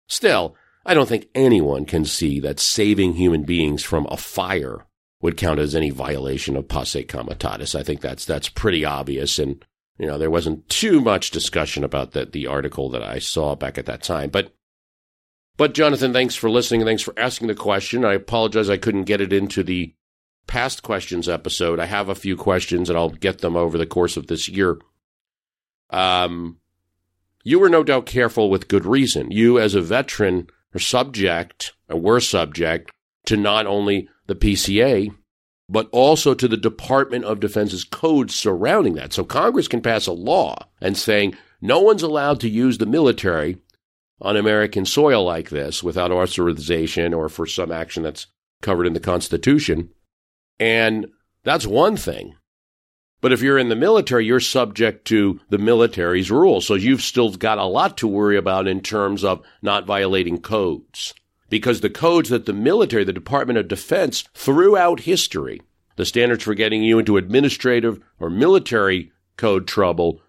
Still, 0.08 0.56
I 0.86 0.94
don't 0.94 1.10
think 1.10 1.28
anyone 1.36 1.86
can 1.86 2.06
see 2.06 2.40
that 2.40 2.60
saving 2.60 3.14
human 3.14 3.44
beings 3.44 3.84
from 3.84 4.08
a 4.10 4.18
fire 4.18 4.86
would 5.22 5.36
count 5.36 5.60
as 5.60 5.76
any 5.76 5.90
violation 5.90 6.56
of 6.56 6.68
posse 6.68 7.04
comitatus. 7.04 7.76
I 7.76 7.84
think 7.84 8.02
that's 8.02 8.24
that's 8.24 8.48
pretty 8.48 8.86
obvious, 8.86 9.40
and 9.40 9.64
you 9.98 10.06
know 10.06 10.18
there 10.18 10.32
wasn't 10.32 10.70
too 10.70 11.02
much 11.02 11.32
discussion 11.32 11.84
about 11.84 12.12
that 12.12 12.32
the 12.32 12.48
article 12.48 12.90
that 12.92 13.04
I 13.04 13.20
saw 13.20 13.56
back 13.56 13.78
at 13.78 13.86
that 13.88 14.04
time. 14.04 14.30
But 14.30 14.54
but 15.58 15.74
Jonathan, 15.74 16.14
thanks 16.14 16.36
for 16.36 16.50
listening. 16.50 16.86
Thanks 16.86 17.04
for 17.04 17.18
asking 17.18 17.48
the 17.48 17.56
question. 17.56 18.06
I 18.06 18.14
apologize 18.14 18.70
I 18.70 18.78
couldn't 18.78 19.04
get 19.04 19.22
it 19.22 19.34
into 19.34 19.64
the 19.64 19.94
past 20.46 20.84
questions 20.84 21.28
episode. 21.28 21.80
I 21.80 21.86
have 21.86 22.10
a 22.10 22.16
few 22.16 22.38
questions, 22.38 22.90
and 22.90 22.98
I'll 22.98 23.10
get 23.10 23.40
them 23.40 23.56
over 23.56 23.78
the 23.78 23.86
course 23.86 24.18
of 24.18 24.28
this 24.28 24.48
year. 24.48 24.80
Um, 25.90 26.60
you 27.44 27.60
were 27.60 27.70
no 27.70 27.84
doubt 27.84 28.06
careful 28.06 28.50
with 28.50 28.68
good 28.68 28.86
reason. 28.86 29.32
You, 29.32 29.60
as 29.60 29.76
a 29.76 29.82
veteran 29.82 30.48
are 30.76 30.80
subject, 30.80 31.74
were 31.90 32.20
subject, 32.20 32.92
to 33.26 33.38
not 33.38 33.66
only 33.66 34.08
the 34.28 34.36
PCA, 34.36 35.14
but 35.70 35.90
also 35.92 36.34
to 36.34 36.48
the 36.48 36.58
Department 36.58 37.26
of 37.26 37.40
Defense's 37.40 37.84
codes 37.84 38.36
surrounding 38.36 38.94
that. 38.94 39.12
So 39.12 39.24
Congress 39.24 39.68
can 39.68 39.82
pass 39.82 40.08
a 40.08 40.14
law 40.14 40.56
and 40.80 40.98
saying 40.98 41.36
no 41.62 41.82
one's 41.82 42.04
allowed 42.04 42.40
to 42.42 42.50
use 42.50 42.78
the 42.78 42.86
military 42.86 43.58
on 44.22 44.36
American 44.36 44.86
soil 44.86 45.24
like 45.24 45.50
this 45.50 45.84
without 45.84 46.12
authorization 46.12 47.14
or 47.14 47.30
for 47.30 47.46
some 47.46 47.72
action 47.72 48.04
that's 48.04 48.28
covered 48.62 48.88
in 48.88 48.94
the 48.94 49.00
Constitution. 49.00 49.90
And 50.60 51.08
that's 51.44 51.68
one 51.68 51.98
thing. 51.98 52.36
But 53.20 53.34
if 53.34 53.42
you're 53.42 53.58
in 53.58 53.70
the 53.70 53.76
military, 53.76 54.26
you're 54.26 54.40
subject 54.40 55.06
to 55.06 55.40
the 55.50 55.58
military's 55.58 56.30
rules. 56.30 56.68
So 56.68 56.76
you've 56.76 57.02
still 57.02 57.32
got 57.32 57.58
a 57.58 57.66
lot 57.66 57.98
to 57.98 58.08
worry 58.08 58.38
about 58.38 58.68
in 58.68 58.82
terms 58.82 59.24
of 59.24 59.42
not 59.62 59.86
violating 59.86 60.40
codes. 60.40 61.14
Because 61.50 61.82
the 61.82 61.90
codes 61.90 62.30
that 62.30 62.46
the 62.46 62.54
military, 62.54 63.04
the 63.04 63.14
Department 63.14 63.58
of 63.58 63.68
Defense, 63.68 64.26
throughout 64.34 65.02
history, 65.02 65.62
the 65.96 66.06
standards 66.06 66.44
for 66.44 66.54
getting 66.54 66.84
you 66.84 67.00
into 67.00 67.18
administrative 67.18 68.00
or 68.20 68.30
military 68.30 69.12
code 69.36 69.68
trouble 69.68 70.22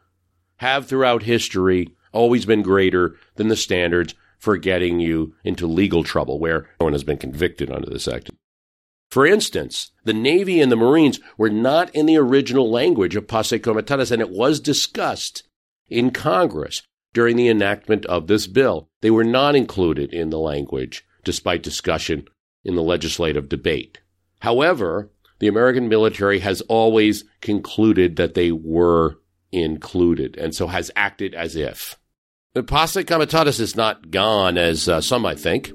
have 0.57 0.87
throughout 0.87 1.25
history 1.25 1.95
always 2.13 2.47
been 2.47 2.63
greater 2.63 3.17
than 3.37 3.49
the 3.49 3.57
standards 3.57 4.15
for 4.39 4.57
getting 4.57 5.01
you 5.01 5.35
into 5.45 5.67
legal 5.67 6.05
trouble 6.05 6.39
where 6.39 6.69
no 6.81 6.85
one 6.85 6.93
has 6.93 7.05
been 7.05 7.19
convicted 7.19 7.71
under 7.71 7.91
this 7.91 8.09
act. 8.09 8.31
For 9.11 9.27
instance, 9.27 9.91
the 10.05 10.13
Navy 10.13 10.61
and 10.61 10.71
the 10.71 10.77
Marines 10.77 11.19
were 11.37 11.51
not 11.51 11.95
in 11.95 12.07
the 12.07 12.19
original 12.19 12.71
language 12.71 13.17
of 13.17 13.27
Posse 13.27 13.59
Comitatus, 13.59 14.11
and 14.11 14.21
it 14.21 14.31
was 14.31 14.61
discussed 14.61 15.49
in 15.89 16.11
Congress 16.11 16.83
during 17.15 17.37
the 17.37 17.49
enactment 17.49 18.05
of 18.07 18.27
this 18.27 18.47
bill. 18.47 18.91
They 19.01 19.11
were 19.11 19.25
not 19.25 19.57
included 19.57 20.13
in 20.13 20.29
the 20.31 20.39
language, 20.39 21.07
despite 21.25 21.63
discussion 21.63 22.27
in 22.65 22.75
the 22.75 22.83
legislative 22.83 23.49
debate. 23.49 23.99
However, 24.41 25.11
the 25.39 25.49
American 25.49 25.89
military 25.89 26.41
has 26.41 26.61
always 26.63 27.25
concluded 27.41 28.17
that 28.17 28.35
they 28.35 28.53
were 28.53 29.19
included, 29.53 30.37
and 30.37 30.55
so 30.55 30.67
has 30.67 30.91
acted 30.97 31.35
as 31.35 31.57
if. 31.57 31.99
The 32.55 32.63
Posse 32.63 33.05
Comitatus 33.05 33.61
is 33.61 33.77
not 33.77 34.11
gone, 34.11 34.59
as 34.59 34.89
uh, 34.89 35.01
some 35.01 35.23
might 35.23 35.39
think. 35.39 35.73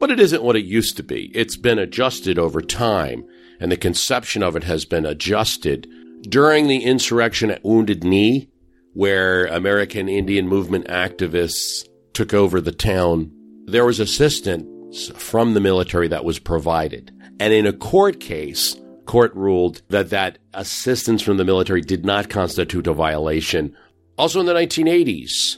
But 0.00 0.10
it 0.10 0.20
isn't 0.20 0.42
what 0.42 0.56
it 0.56 0.64
used 0.64 0.96
to 0.96 1.02
be. 1.02 1.30
It's 1.34 1.56
been 1.56 1.78
adjusted 1.78 2.38
over 2.38 2.60
time, 2.60 3.24
and 3.60 3.70
the 3.70 3.76
conception 3.76 4.42
of 4.42 4.56
it 4.56 4.64
has 4.64 4.84
been 4.84 5.06
adjusted. 5.06 5.88
During 6.22 6.68
the 6.68 6.84
insurrection 6.84 7.50
at 7.50 7.64
Wounded 7.64 8.04
Knee, 8.04 8.50
where 8.92 9.46
American 9.46 10.08
Indian 10.08 10.48
movement 10.48 10.86
activists 10.86 11.86
took 12.12 12.32
over 12.32 12.60
the 12.60 12.72
town, 12.72 13.30
there 13.66 13.84
was 13.84 14.00
assistance 14.00 15.08
from 15.16 15.54
the 15.54 15.60
military 15.60 16.08
that 16.08 16.24
was 16.24 16.38
provided. 16.38 17.12
And 17.40 17.52
in 17.52 17.66
a 17.66 17.72
court 17.72 18.20
case, 18.20 18.76
court 19.06 19.34
ruled 19.34 19.82
that 19.88 20.10
that 20.10 20.38
assistance 20.54 21.22
from 21.22 21.36
the 21.36 21.44
military 21.44 21.80
did 21.80 22.04
not 22.04 22.28
constitute 22.28 22.86
a 22.86 22.92
violation. 22.92 23.76
Also 24.16 24.40
in 24.40 24.46
the 24.46 24.54
1980s, 24.54 25.56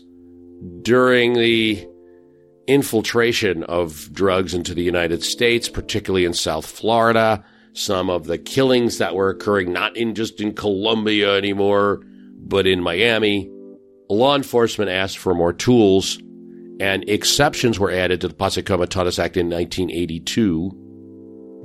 during 0.82 1.34
the 1.34 1.86
infiltration 2.66 3.62
of 3.64 4.12
drugs 4.12 4.54
into 4.54 4.74
the 4.74 4.82
United 4.82 5.22
States, 5.22 5.68
particularly 5.68 6.24
in 6.24 6.34
South 6.34 6.66
Florida, 6.66 7.44
some 7.72 8.10
of 8.10 8.26
the 8.26 8.38
killings 8.38 8.98
that 8.98 9.14
were 9.14 9.28
occurring 9.28 9.72
not 9.72 9.96
in 9.96 10.14
just 10.14 10.40
in 10.40 10.54
Colombia 10.54 11.36
anymore, 11.36 12.00
but 12.38 12.66
in 12.66 12.82
Miami. 12.82 13.50
Law 14.08 14.34
enforcement 14.34 14.90
asked 14.90 15.18
for 15.18 15.34
more 15.34 15.52
tools, 15.52 16.18
and 16.80 17.08
exceptions 17.08 17.78
were 17.78 17.90
added 17.90 18.20
to 18.20 18.28
the 18.28 18.34
Posse 18.34 18.62
Comitatus 18.62 19.18
Act 19.18 19.36
in 19.36 19.50
1982 19.50 20.85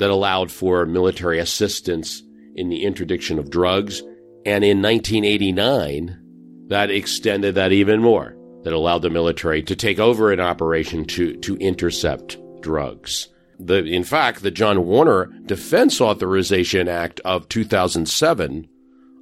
that 0.01 0.09
allowed 0.09 0.51
for 0.51 0.87
military 0.87 1.37
assistance 1.37 2.23
in 2.55 2.69
the 2.69 2.85
interdiction 2.85 3.37
of 3.37 3.51
drugs. 3.51 4.01
And 4.47 4.63
in 4.63 4.81
1989, 4.81 6.65
that 6.69 6.89
extended 6.89 7.53
that 7.53 7.71
even 7.71 8.01
more 8.01 8.35
that 8.63 8.73
allowed 8.73 9.03
the 9.03 9.11
military 9.11 9.61
to 9.61 9.75
take 9.75 9.99
over 9.99 10.31
an 10.31 10.39
operation 10.39 11.05
to, 11.05 11.37
to 11.41 11.55
intercept 11.57 12.35
drugs. 12.61 13.27
The, 13.59 13.83
in 13.83 14.03
fact, 14.03 14.41
the 14.41 14.49
John 14.49 14.87
Warner 14.87 15.27
Defense 15.45 16.01
Authorization 16.01 16.87
Act 16.87 17.19
of 17.19 17.47
2007 17.47 18.67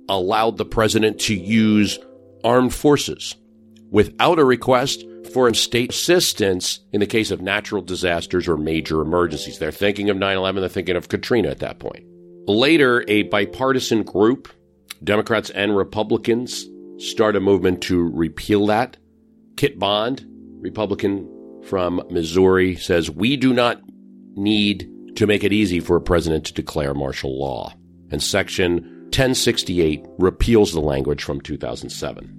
allowed 0.08 0.56
the 0.56 0.66
president 0.66 1.20
to 1.20 1.36
use 1.36 2.00
armed 2.46 2.74
forces 2.74 3.36
without 3.92 4.40
a 4.40 4.46
request 4.46 5.04
for 5.34 5.52
state 5.54 5.92
assistance 5.92 6.80
in 6.92 7.00
the 7.00 7.08
case 7.08 7.32
of 7.32 7.42
natural 7.42 7.82
disasters 7.82 8.48
or 8.48 8.58
major 8.58 9.02
emergencies. 9.02 9.60
They're 9.60 9.72
thinking 9.72 10.10
of 10.10 10.18
9 10.18 10.38
11, 10.38 10.62
they're 10.62 10.70
thinking 10.70 10.96
of 10.96 11.10
Katrina 11.10 11.50
at 11.50 11.60
that 11.60 11.80
point. 11.80 12.06
Later, 12.48 13.06
a 13.08 13.24
bipartisan 13.24 14.04
group, 14.04 14.50
Democrats 15.04 15.50
and 15.52 15.76
Republicans, 15.78 16.66
start 16.98 17.36
a 17.36 17.40
movement 17.40 17.82
to 17.84 18.10
repeal 18.10 18.66
that. 18.68 18.98
Kit 19.56 19.78
Bond, 19.78 20.26
Republican 20.62 21.28
from 21.66 22.02
Missouri, 22.10 22.76
says 22.76 23.10
we 23.10 23.38
do 23.38 23.54
not 23.54 23.82
need 24.36 24.90
to 25.16 25.28
make 25.28 25.44
it 25.44 25.54
easy 25.54 25.80
for 25.80 25.96
a 25.96 26.02
president 26.02 26.46
to 26.46 26.54
declare 26.54 26.94
martial 26.94 27.38
law. 27.38 27.74
And 28.12 28.24
Section 28.24 28.76
1068 29.12 30.06
repeals 30.18 30.72
the 30.72 30.82
language 30.82 31.24
from 31.24 31.42
2007. 31.42 32.39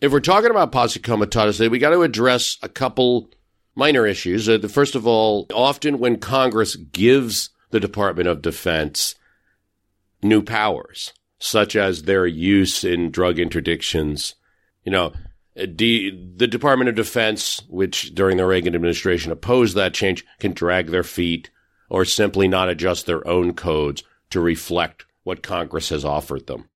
If 0.00 0.12
we're 0.12 0.20
talking 0.20 0.50
about 0.50 0.70
posse 0.70 1.00
comitatus, 1.00 1.58
we 1.58 1.80
got 1.80 1.90
to 1.90 2.02
address 2.02 2.56
a 2.62 2.68
couple 2.68 3.30
minor 3.74 4.06
issues. 4.06 4.48
Uh, 4.48 4.58
first 4.68 4.94
of 4.94 5.06
all, 5.06 5.46
often 5.52 5.98
when 5.98 6.18
Congress 6.18 6.76
gives 6.76 7.50
the 7.70 7.80
Department 7.80 8.28
of 8.28 8.40
Defense 8.40 9.16
new 10.22 10.40
powers, 10.40 11.12
such 11.40 11.74
as 11.74 12.02
their 12.02 12.26
use 12.26 12.84
in 12.84 13.10
drug 13.10 13.36
interdictions, 13.36 14.34
you 14.84 14.92
know, 14.92 15.06
uh, 15.58 15.66
the 15.66 16.12
Department 16.48 16.88
of 16.88 16.94
Defense, 16.94 17.60
which 17.68 18.14
during 18.14 18.36
the 18.36 18.46
Reagan 18.46 18.76
administration 18.76 19.32
opposed 19.32 19.74
that 19.74 19.94
change, 19.94 20.24
can 20.38 20.52
drag 20.52 20.88
their 20.88 21.02
feet 21.02 21.50
or 21.90 22.04
simply 22.04 22.46
not 22.46 22.68
adjust 22.68 23.06
their 23.06 23.26
own 23.26 23.52
codes 23.52 24.04
to 24.30 24.40
reflect 24.40 25.06
what 25.24 25.42
Congress 25.42 25.88
has 25.88 26.04
offered 26.04 26.46
them. 26.46 26.68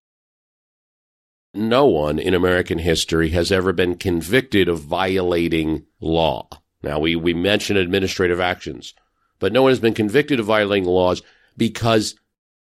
No 1.55 1.85
one 1.87 2.19
in 2.19 2.33
American 2.33 2.79
history 2.79 3.31
has 3.31 3.53
ever 3.53 3.73
been 3.73 3.97
convicted 3.97 4.69
of 4.69 4.81
violating 4.81 5.85
law. 6.01 6.49
Now, 6.83 6.99
we, 6.99 7.15
we 7.15 7.35
mention 7.35 7.77
administrative 7.77 8.41
actions, 8.41 8.95
but 9.39 9.53
no 9.53 9.63
one 9.63 9.71
has 9.71 9.81
been 9.81 9.93
convicted 9.93 10.41
of 10.41 10.47
violating 10.47 10.89
laws 10.89 11.21
because, 11.57 12.15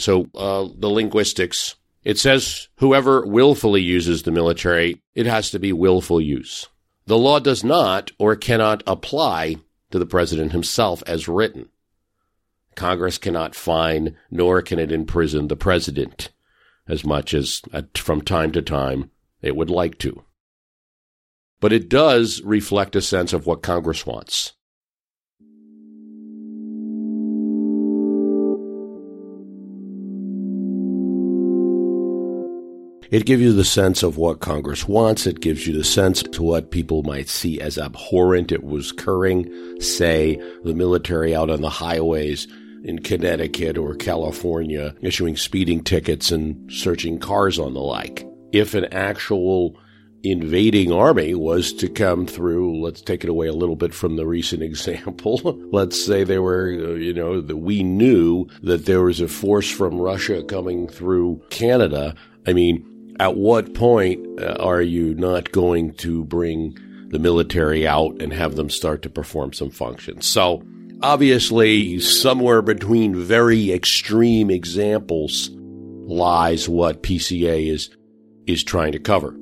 so 0.00 0.28
uh, 0.34 0.66
the 0.76 0.88
linguistics, 0.88 1.76
it 2.02 2.18
says 2.18 2.68
whoever 2.78 3.24
willfully 3.24 3.80
uses 3.80 4.24
the 4.24 4.32
military, 4.32 5.00
it 5.14 5.26
has 5.26 5.50
to 5.52 5.60
be 5.60 5.72
willful 5.72 6.20
use. 6.20 6.68
The 7.06 7.18
law 7.18 7.38
does 7.38 7.62
not 7.62 8.10
or 8.18 8.34
cannot 8.34 8.82
apply 8.86 9.56
to 9.92 9.98
the 10.00 10.06
president 10.06 10.52
himself 10.52 11.04
as 11.06 11.28
written. 11.28 11.68
Congress 12.74 13.18
cannot 13.18 13.54
fine 13.54 14.16
nor 14.30 14.60
can 14.60 14.80
it 14.80 14.90
imprison 14.90 15.46
the 15.46 15.56
president 15.56 16.30
as 16.88 17.04
much 17.04 17.34
as 17.34 17.62
at, 17.72 17.96
from 17.96 18.20
time 18.20 18.52
to 18.52 18.62
time 18.62 19.10
it 19.40 19.56
would 19.56 19.70
like 19.70 19.98
to. 19.98 20.24
But 21.60 21.72
it 21.72 21.88
does 21.88 22.42
reflect 22.42 22.96
a 22.96 23.02
sense 23.02 23.32
of 23.32 23.46
what 23.46 23.62
Congress 23.62 24.04
wants. 24.04 24.54
It 33.12 33.26
gives 33.26 33.42
you 33.42 33.52
the 33.52 33.64
sense 33.64 34.02
of 34.02 34.16
what 34.16 34.40
Congress 34.40 34.88
wants. 34.88 35.26
It 35.26 35.40
gives 35.40 35.66
you 35.66 35.76
the 35.76 35.84
sense 35.84 36.22
to 36.22 36.42
what 36.42 36.70
people 36.70 37.02
might 37.02 37.28
see 37.28 37.60
as 37.60 37.76
abhorrent. 37.76 38.50
It 38.50 38.64
was 38.64 38.90
occurring, 38.90 39.52
say, 39.80 40.40
the 40.64 40.74
military 40.74 41.34
out 41.34 41.50
on 41.50 41.60
the 41.60 41.68
highways 41.68 42.48
in 42.84 43.00
Connecticut 43.00 43.78
or 43.78 43.94
California 43.94 44.94
issuing 45.00 45.36
speeding 45.36 45.82
tickets 45.82 46.30
and 46.30 46.70
searching 46.72 47.18
cars 47.18 47.58
on 47.58 47.74
the 47.74 47.80
like. 47.80 48.26
If 48.52 48.74
an 48.74 48.86
actual 48.92 49.78
invading 50.24 50.92
army 50.92 51.34
was 51.34 51.72
to 51.72 51.88
come 51.88 52.26
through, 52.26 52.80
let's 52.80 53.00
take 53.00 53.24
it 53.24 53.30
away 53.30 53.48
a 53.48 53.52
little 53.52 53.76
bit 53.76 53.94
from 53.94 54.16
the 54.16 54.26
recent 54.26 54.62
example. 54.70 55.40
let's 55.72 56.02
say 56.04 56.24
they 56.24 56.38
were, 56.38 56.68
uh, 56.68 56.94
you 56.94 57.12
know, 57.12 57.40
that 57.40 57.56
we 57.56 57.82
knew 57.82 58.46
that 58.62 58.86
there 58.86 59.02
was 59.02 59.20
a 59.20 59.28
force 59.28 59.70
from 59.70 60.00
Russia 60.00 60.42
coming 60.42 60.88
through 60.88 61.42
Canada. 61.50 62.14
I 62.46 62.52
mean, 62.52 63.16
at 63.20 63.36
what 63.36 63.74
point 63.74 64.40
uh, 64.40 64.56
are 64.60 64.82
you 64.82 65.14
not 65.14 65.52
going 65.52 65.94
to 65.94 66.24
bring 66.24 66.78
the 67.08 67.18
military 67.18 67.86
out 67.86 68.20
and 68.22 68.32
have 68.32 68.56
them 68.56 68.70
start 68.70 69.02
to 69.02 69.10
perform 69.10 69.52
some 69.52 69.70
functions? 69.70 70.26
So, 70.26 70.62
Obviously, 71.02 71.98
somewhere 71.98 72.62
between 72.62 73.16
very 73.16 73.72
extreme 73.72 74.50
examples 74.50 75.50
lies 75.52 76.68
what 76.68 77.02
PCA 77.02 77.68
is, 77.68 77.90
is 78.46 78.62
trying 78.62 78.92
to 78.92 79.00
cover. 79.00 79.36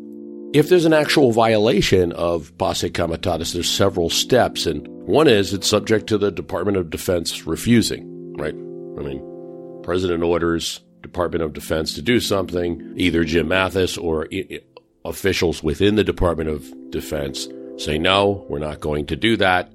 If 0.52 0.68
there's 0.68 0.86
an 0.86 0.94
actual 0.94 1.32
violation 1.32 2.12
of 2.12 2.56
posse 2.58 2.90
comitatus, 2.90 3.52
there's 3.52 3.70
several 3.70 4.08
steps, 4.08 4.66
and 4.66 4.86
one 5.06 5.28
is 5.28 5.52
it's 5.52 5.68
subject 5.68 6.06
to 6.08 6.18
the 6.18 6.32
Department 6.32 6.76
of 6.76 6.90
Defense 6.90 7.46
refusing, 7.46 8.34
right? 8.36 8.54
I 8.54 9.02
mean, 9.06 9.80
President 9.82 10.22
orders 10.22 10.80
Department 11.02 11.42
of 11.42 11.52
Defense 11.52 11.94
to 11.94 12.02
do 12.02 12.20
something, 12.20 12.94
either 12.96 13.22
Jim 13.22 13.48
Mattis 13.48 14.02
or 14.02 14.28
I- 14.32 14.60
officials 15.04 15.62
within 15.62 15.96
the 15.96 16.04
Department 16.04 16.50
of 16.50 16.90
Defense 16.90 17.48
say, 17.76 17.98
no, 17.98 18.44
we're 18.48 18.58
not 18.58 18.80
going 18.80 19.06
to 19.06 19.16
do 19.16 19.36
that. 19.36 19.72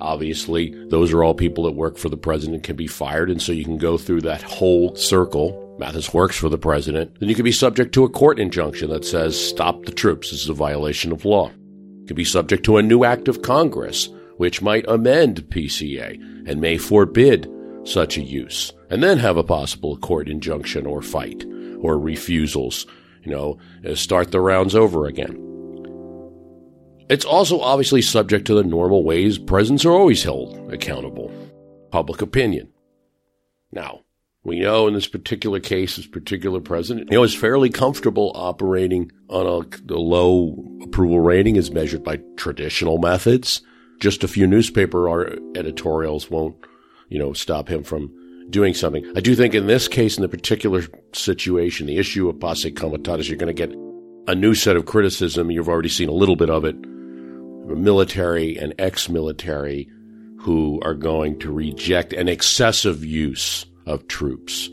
Obviously, 0.00 0.74
those 0.88 1.12
are 1.12 1.22
all 1.22 1.34
people 1.34 1.64
that 1.64 1.72
work 1.72 1.96
for 1.96 2.08
the 2.08 2.16
president 2.16 2.62
can 2.62 2.76
be 2.76 2.86
fired, 2.86 3.30
and 3.30 3.40
so 3.40 3.52
you 3.52 3.64
can 3.64 3.78
go 3.78 3.96
through 3.96 4.22
that 4.22 4.42
whole 4.42 4.94
circle. 4.96 5.60
Mattis 5.78 6.14
works 6.14 6.36
for 6.36 6.48
the 6.48 6.58
president. 6.58 7.18
Then 7.18 7.28
you 7.28 7.34
can 7.34 7.44
be 7.44 7.52
subject 7.52 7.92
to 7.94 8.04
a 8.04 8.08
court 8.08 8.38
injunction 8.38 8.90
that 8.90 9.04
says, 9.04 9.38
stop 9.38 9.84
the 9.84 9.92
troops. 9.92 10.30
This 10.30 10.42
is 10.42 10.48
a 10.48 10.54
violation 10.54 11.10
of 11.10 11.24
law. 11.24 11.48
You 11.48 12.06
can 12.06 12.16
be 12.16 12.24
subject 12.24 12.64
to 12.64 12.76
a 12.76 12.82
new 12.82 13.04
act 13.04 13.28
of 13.28 13.42
Congress, 13.42 14.08
which 14.36 14.62
might 14.62 14.84
amend 14.88 15.42
PCA 15.48 16.14
and 16.48 16.60
may 16.60 16.76
forbid 16.76 17.50
such 17.84 18.16
a 18.16 18.22
use, 18.22 18.72
and 18.90 19.02
then 19.02 19.18
have 19.18 19.36
a 19.36 19.44
possible 19.44 19.96
court 19.96 20.28
injunction 20.28 20.86
or 20.86 21.02
fight 21.02 21.44
or 21.80 21.98
refusals, 21.98 22.86
you 23.22 23.30
know, 23.30 23.58
start 23.94 24.30
the 24.30 24.40
rounds 24.40 24.74
over 24.74 25.06
again. 25.06 25.53
It's 27.08 27.24
also 27.24 27.60
obviously 27.60 28.00
subject 28.00 28.46
to 28.46 28.54
the 28.54 28.64
normal 28.64 29.04
ways 29.04 29.38
presidents 29.38 29.84
are 29.84 29.92
always 29.92 30.22
held 30.22 30.72
accountable 30.72 31.30
public 31.90 32.22
opinion. 32.22 32.72
Now, 33.70 34.00
we 34.42 34.60
know 34.60 34.88
in 34.88 34.94
this 34.94 35.06
particular 35.06 35.60
case, 35.60 35.96
this 35.96 36.06
particular 36.06 36.60
president, 36.60 37.10
know, 37.10 37.22
is 37.22 37.34
fairly 37.34 37.70
comfortable 37.70 38.32
operating 38.34 39.12
on 39.28 39.46
a, 39.46 39.92
a 39.92 39.98
low 39.98 40.56
approval 40.82 41.20
rating 41.20 41.56
as 41.56 41.70
measured 41.70 42.02
by 42.02 42.20
traditional 42.36 42.98
methods. 42.98 43.62
Just 44.00 44.24
a 44.24 44.28
few 44.28 44.46
newspaper 44.46 45.38
editorials 45.56 46.30
won't, 46.30 46.56
you 47.10 47.18
know, 47.18 47.32
stop 47.32 47.68
him 47.68 47.84
from 47.84 48.12
doing 48.50 48.74
something. 48.74 49.04
I 49.16 49.20
do 49.20 49.34
think 49.34 49.54
in 49.54 49.66
this 49.66 49.88
case, 49.88 50.16
in 50.16 50.22
the 50.22 50.28
particular 50.28 50.82
situation, 51.12 51.86
the 51.86 51.98
issue 51.98 52.28
of 52.28 52.40
posse 52.40 52.72
comitatus, 52.72 53.28
you're 53.28 53.38
going 53.38 53.54
to 53.54 53.66
get 53.66 53.76
a 54.26 54.34
new 54.34 54.54
set 54.54 54.76
of 54.76 54.86
criticism. 54.86 55.50
You've 55.50 55.68
already 55.68 55.88
seen 55.88 56.08
a 56.08 56.12
little 56.12 56.36
bit 56.36 56.50
of 56.50 56.64
it 56.64 56.76
military 57.66 58.56
and 58.58 58.74
ex 58.78 59.08
military 59.08 59.88
who 60.38 60.80
are 60.82 60.94
going 60.94 61.38
to 61.38 61.50
reject 61.50 62.12
an 62.12 62.28
excessive 62.28 63.04
use 63.04 63.64
of 63.86 64.06
troops. 64.08 64.68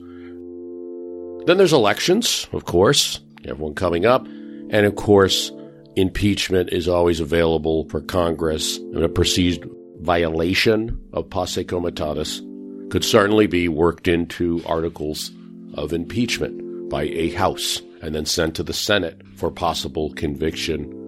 Then 1.46 1.58
there's 1.58 1.74
elections, 1.74 2.48
of 2.52 2.66
course, 2.66 3.20
everyone 3.46 3.74
coming 3.74 4.06
up. 4.06 4.26
And 4.26 4.86
of 4.86 4.96
course, 4.96 5.52
impeachment 5.96 6.72
is 6.72 6.88
always 6.88 7.20
available 7.20 7.88
for 7.90 8.02
Congress. 8.02 8.78
And 8.78 9.04
a 9.04 9.10
perceived 9.10 9.66
violation 10.02 11.00
of 11.14 11.30
posse 11.30 11.64
comitatus 11.64 12.42
could 12.90 13.06
certainly 13.06 13.48
be 13.48 13.68
worked 13.68 14.08
into 14.08 14.62
articles 14.66 15.32
of 15.76 15.94
impeachment 15.94 16.90
by 16.90 17.04
a 17.04 17.30
House 17.30 17.82
and 18.02 18.14
then 18.14 18.26
sent 18.26 18.56
to 18.56 18.64
the 18.64 18.74
Senate 18.74 19.22
for 19.38 19.50
possible 19.50 20.12
conviction 20.14 21.01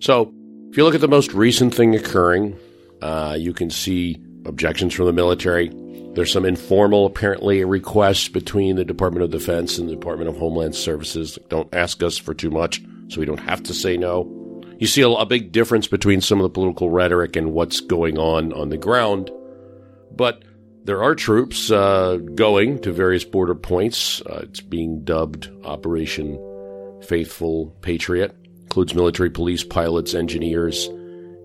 so, 0.00 0.32
if 0.70 0.76
you 0.76 0.84
look 0.84 0.94
at 0.94 1.00
the 1.00 1.08
most 1.08 1.32
recent 1.32 1.74
thing 1.74 1.94
occurring, 1.94 2.58
uh, 3.02 3.36
you 3.38 3.52
can 3.52 3.70
see 3.70 4.20
objections 4.46 4.94
from 4.94 5.06
the 5.06 5.12
military. 5.12 5.70
There's 6.14 6.32
some 6.32 6.44
informal, 6.44 7.06
apparently, 7.06 7.64
requests 7.64 8.28
between 8.28 8.76
the 8.76 8.84
Department 8.84 9.24
of 9.24 9.30
Defense 9.30 9.78
and 9.78 9.88
the 9.88 9.94
Department 9.94 10.28
of 10.28 10.36
Homeland 10.36 10.74
Services. 10.74 11.38
Don't 11.48 11.72
ask 11.74 12.02
us 12.02 12.18
for 12.18 12.34
too 12.34 12.50
much, 12.50 12.82
so 13.08 13.20
we 13.20 13.26
don't 13.26 13.38
have 13.38 13.62
to 13.64 13.74
say 13.74 13.96
no. 13.96 14.62
You 14.78 14.86
see 14.86 15.02
a, 15.02 15.08
a 15.08 15.26
big 15.26 15.52
difference 15.52 15.86
between 15.86 16.20
some 16.20 16.38
of 16.38 16.44
the 16.44 16.50
political 16.50 16.90
rhetoric 16.90 17.36
and 17.36 17.52
what's 17.52 17.80
going 17.80 18.18
on 18.18 18.52
on 18.52 18.70
the 18.70 18.78
ground. 18.78 19.30
But 20.10 20.42
there 20.84 21.02
are 21.02 21.14
troops 21.14 21.70
uh, 21.70 22.16
going 22.34 22.80
to 22.80 22.92
various 22.92 23.24
border 23.24 23.54
points. 23.54 24.22
Uh, 24.22 24.40
it's 24.44 24.60
being 24.60 25.04
dubbed 25.04 25.50
Operation 25.64 26.38
Faithful 27.02 27.76
Patriot 27.82 28.34
includes 28.70 28.94
military 28.94 29.30
police, 29.30 29.64
pilots, 29.64 30.14
engineers 30.14 30.88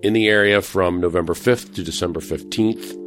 in 0.04 0.14
the 0.14 0.28
area 0.28 0.62
from 0.62 1.02
November 1.02 1.34
5th 1.34 1.74
to 1.74 1.84
December 1.84 2.20
15th. 2.20 3.02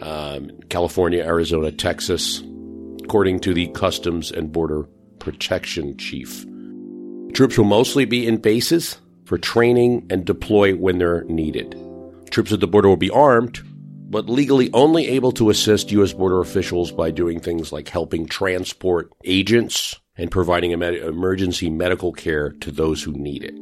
Um, 0.00 0.60
California, 0.68 1.24
Arizona, 1.24 1.72
Texas, 1.72 2.40
according 3.02 3.40
to 3.40 3.52
the 3.52 3.66
Customs 3.68 4.30
and 4.30 4.52
Border 4.52 4.84
Protection 5.18 5.96
Chief. 5.96 6.46
Troops 7.32 7.58
will 7.58 7.64
mostly 7.64 8.04
be 8.04 8.28
in 8.28 8.36
bases 8.36 9.00
for 9.24 9.38
training 9.38 10.06
and 10.08 10.24
deploy 10.24 10.76
when 10.76 10.98
they're 10.98 11.24
needed. 11.24 11.76
Troops 12.30 12.52
at 12.52 12.60
the 12.60 12.68
border 12.68 12.88
will 12.88 12.96
be 12.96 13.10
armed, 13.10 13.60
but 14.08 14.28
legally 14.28 14.70
only 14.72 15.08
able 15.08 15.32
to 15.32 15.50
assist 15.50 15.90
U.S. 15.90 16.12
border 16.12 16.40
officials 16.40 16.92
by 16.92 17.10
doing 17.10 17.40
things 17.40 17.72
like 17.72 17.88
helping 17.88 18.26
transport 18.26 19.10
agents 19.24 19.98
and 20.16 20.30
providing 20.30 20.70
emergency 20.70 21.70
medical 21.70 22.12
care 22.12 22.50
to 22.60 22.70
those 22.70 23.02
who 23.02 23.12
need 23.12 23.44
it. 23.44 23.54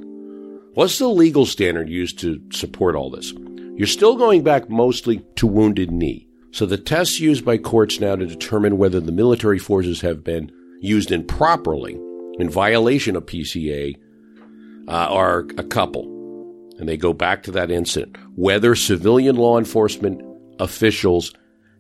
What's 0.75 0.99
the 0.99 1.09
legal 1.09 1.47
standard 1.47 1.89
used 1.89 2.19
to 2.21 2.41
support 2.53 2.97
all 2.97 3.11
this? 3.11 3.33
You're 3.77 3.87
still 3.87 4.17
going 4.17 4.43
back 4.43 4.69
mostly 4.69 5.25
to 5.37 5.47
wounded 5.47 5.91
knee. 5.91 6.29
So 6.53 6.67
the 6.67 6.79
tests 6.79 7.19
used 7.19 7.45
by 7.45 7.59
courts 7.59 8.01
now 8.01 8.15
to 8.15 8.27
determine 8.27 8.79
whether 8.79 9.01
the 9.01 9.13
military 9.13 9.59
forces 9.59 10.01
have 10.03 10.23
been 10.23 10.53
used 10.81 11.11
improperly 11.11 11.99
in 12.39 12.49
violation 12.49 13.17
of 13.17 13.27
PCA 13.27 13.95
uh, 14.87 14.91
are 14.91 15.41
a 15.59 15.65
couple. 15.65 16.05
And 16.79 16.89
they 16.89 16.97
go 16.97 17.13
back 17.13 17.45
to 17.45 17.53
that 17.53 17.71
incident. 17.71 18.17
Whether 18.37 18.75
civilian 18.75 19.37
law 19.37 19.59
enforcement 19.59 20.23
officials 20.61 21.33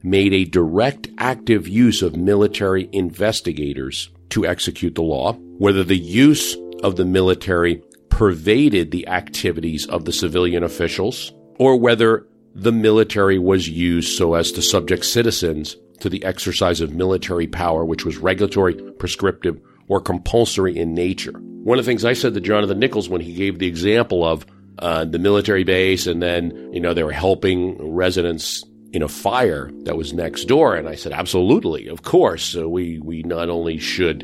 made 0.02 0.32
a 0.32 0.44
direct 0.44 1.08
active 1.18 1.66
use 1.66 2.02
of 2.02 2.16
military 2.16 2.88
investigators 2.92 4.10
to 4.34 4.44
execute 4.44 4.96
the 4.96 5.02
law, 5.02 5.32
whether 5.58 5.84
the 5.84 5.96
use 5.96 6.56
of 6.82 6.96
the 6.96 7.04
military 7.04 7.80
pervaded 8.08 8.90
the 8.90 9.06
activities 9.06 9.86
of 9.86 10.04
the 10.04 10.12
civilian 10.12 10.64
officials, 10.64 11.32
or 11.60 11.76
whether 11.76 12.26
the 12.52 12.72
military 12.72 13.38
was 13.38 13.68
used 13.68 14.16
so 14.18 14.34
as 14.34 14.50
to 14.50 14.60
subject 14.60 15.04
citizens 15.04 15.76
to 16.00 16.08
the 16.08 16.24
exercise 16.24 16.80
of 16.80 16.92
military 16.92 17.46
power, 17.46 17.84
which 17.84 18.04
was 18.04 18.18
regulatory, 18.18 18.74
prescriptive, 18.74 19.60
or 19.86 20.00
compulsory 20.00 20.76
in 20.76 20.94
nature. 20.94 21.38
One 21.38 21.78
of 21.78 21.84
the 21.84 21.88
things 21.88 22.04
I 22.04 22.12
said 22.14 22.34
to 22.34 22.40
Jonathan 22.40 22.80
Nichols 22.80 23.08
when 23.08 23.20
he 23.20 23.34
gave 23.34 23.60
the 23.60 23.68
example 23.68 24.24
of 24.24 24.44
uh, 24.80 25.04
the 25.04 25.20
military 25.20 25.62
base 25.62 26.08
and 26.08 26.20
then, 26.20 26.72
you 26.72 26.80
know, 26.80 26.92
they 26.92 27.04
were 27.04 27.12
helping 27.12 27.94
residents 27.94 28.64
in 28.94 29.02
a 29.02 29.08
fire 29.08 29.70
that 29.82 29.96
was 29.96 30.12
next 30.12 30.44
door. 30.44 30.76
And 30.76 30.88
I 30.88 30.94
said, 30.94 31.12
absolutely, 31.12 31.88
of 31.88 32.02
course. 32.02 32.56
Uh, 32.56 32.68
we, 32.68 33.00
we 33.00 33.22
not 33.24 33.48
only 33.48 33.78
should 33.78 34.22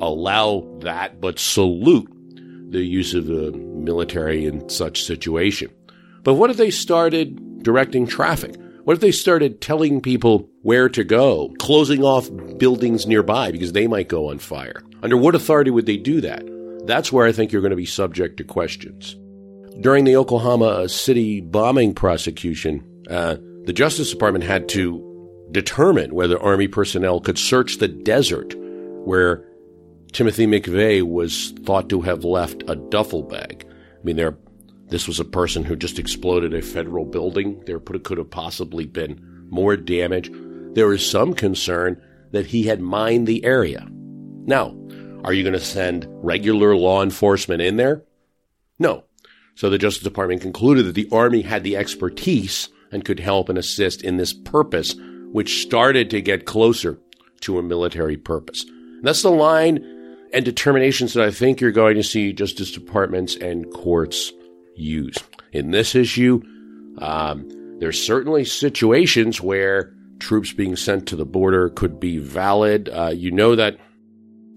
allow 0.00 0.66
that, 0.80 1.20
but 1.20 1.38
salute 1.38 2.08
the 2.70 2.84
use 2.84 3.14
of 3.14 3.26
the 3.26 3.52
military 3.52 4.44
in 4.44 4.68
such 4.68 5.04
situation. 5.04 5.70
But 6.22 6.34
what 6.34 6.50
if 6.50 6.58
they 6.58 6.70
started 6.70 7.62
directing 7.62 8.06
traffic? 8.06 8.54
What 8.84 8.94
if 8.94 9.00
they 9.00 9.12
started 9.12 9.60
telling 9.60 10.00
people 10.00 10.48
where 10.62 10.88
to 10.90 11.04
go, 11.04 11.54
closing 11.58 12.02
off 12.02 12.28
buildings 12.58 13.06
nearby 13.06 13.50
because 13.50 13.72
they 13.72 13.86
might 13.86 14.08
go 14.08 14.30
on 14.30 14.38
fire? 14.38 14.82
Under 15.02 15.16
what 15.16 15.34
authority 15.34 15.70
would 15.70 15.86
they 15.86 15.96
do 15.96 16.20
that? 16.20 16.42
That's 16.86 17.12
where 17.12 17.26
I 17.26 17.32
think 17.32 17.52
you're 17.52 17.62
going 17.62 17.70
to 17.70 17.76
be 17.76 17.86
subject 17.86 18.36
to 18.38 18.44
questions. 18.44 19.16
During 19.80 20.04
the 20.04 20.16
Oklahoma 20.16 20.88
City 20.88 21.40
bombing 21.40 21.94
prosecution, 21.94 22.84
uh, 23.08 23.36
the 23.64 23.72
Justice 23.72 24.10
Department 24.10 24.44
had 24.44 24.68
to 24.70 25.06
determine 25.52 26.14
whether 26.14 26.40
Army 26.40 26.68
personnel 26.68 27.20
could 27.20 27.38
search 27.38 27.78
the 27.78 27.88
desert 27.88 28.54
where 29.04 29.46
Timothy 30.12 30.46
McVeigh 30.46 31.02
was 31.02 31.52
thought 31.64 31.88
to 31.90 32.00
have 32.02 32.24
left 32.24 32.62
a 32.68 32.76
duffel 32.76 33.22
bag. 33.22 33.66
I 33.68 34.04
mean, 34.04 34.16
there, 34.16 34.36
this 34.88 35.06
was 35.06 35.20
a 35.20 35.24
person 35.24 35.64
who 35.64 35.76
just 35.76 35.98
exploded 35.98 36.54
a 36.54 36.62
federal 36.62 37.04
building. 37.04 37.62
There 37.66 37.78
could 37.78 38.18
have 38.18 38.30
possibly 38.30 38.86
been 38.86 39.46
more 39.50 39.76
damage. 39.76 40.30
There 40.74 40.92
is 40.92 41.08
some 41.08 41.34
concern 41.34 42.00
that 42.32 42.46
he 42.46 42.64
had 42.64 42.80
mined 42.80 43.26
the 43.26 43.44
area. 43.44 43.86
Now, 43.90 44.76
are 45.24 45.32
you 45.32 45.42
going 45.42 45.52
to 45.52 45.60
send 45.60 46.06
regular 46.08 46.74
law 46.76 47.02
enforcement 47.02 47.60
in 47.60 47.76
there? 47.76 48.04
No. 48.78 49.04
So 49.54 49.68
the 49.68 49.78
Justice 49.78 50.02
Department 50.04 50.40
concluded 50.40 50.86
that 50.86 50.94
the 50.94 51.08
Army 51.12 51.42
had 51.42 51.62
the 51.62 51.76
expertise 51.76 52.68
and 52.92 53.04
could 53.04 53.20
help 53.20 53.48
and 53.48 53.58
assist 53.58 54.02
in 54.02 54.16
this 54.16 54.32
purpose, 54.32 54.94
which 55.32 55.62
started 55.62 56.10
to 56.10 56.20
get 56.20 56.46
closer 56.46 56.98
to 57.40 57.58
a 57.58 57.62
military 57.62 58.16
purpose. 58.16 58.64
And 58.64 59.04
that's 59.04 59.22
the 59.22 59.30
line 59.30 59.84
and 60.32 60.44
determinations 60.44 61.14
that 61.14 61.24
I 61.24 61.30
think 61.30 61.60
you're 61.60 61.72
going 61.72 61.96
to 61.96 62.02
see 62.02 62.32
Justice 62.32 62.70
Departments 62.70 63.36
and 63.36 63.70
courts 63.72 64.32
use. 64.76 65.16
In 65.52 65.70
this 65.70 65.94
issue, 65.94 66.42
um, 66.98 67.48
there's 67.80 68.04
certainly 68.04 68.44
situations 68.44 69.40
where 69.40 69.92
troops 70.20 70.52
being 70.52 70.76
sent 70.76 71.08
to 71.08 71.16
the 71.16 71.24
border 71.24 71.70
could 71.70 71.98
be 71.98 72.18
valid. 72.18 72.88
Uh, 72.88 73.12
you 73.14 73.30
know 73.30 73.56
that 73.56 73.78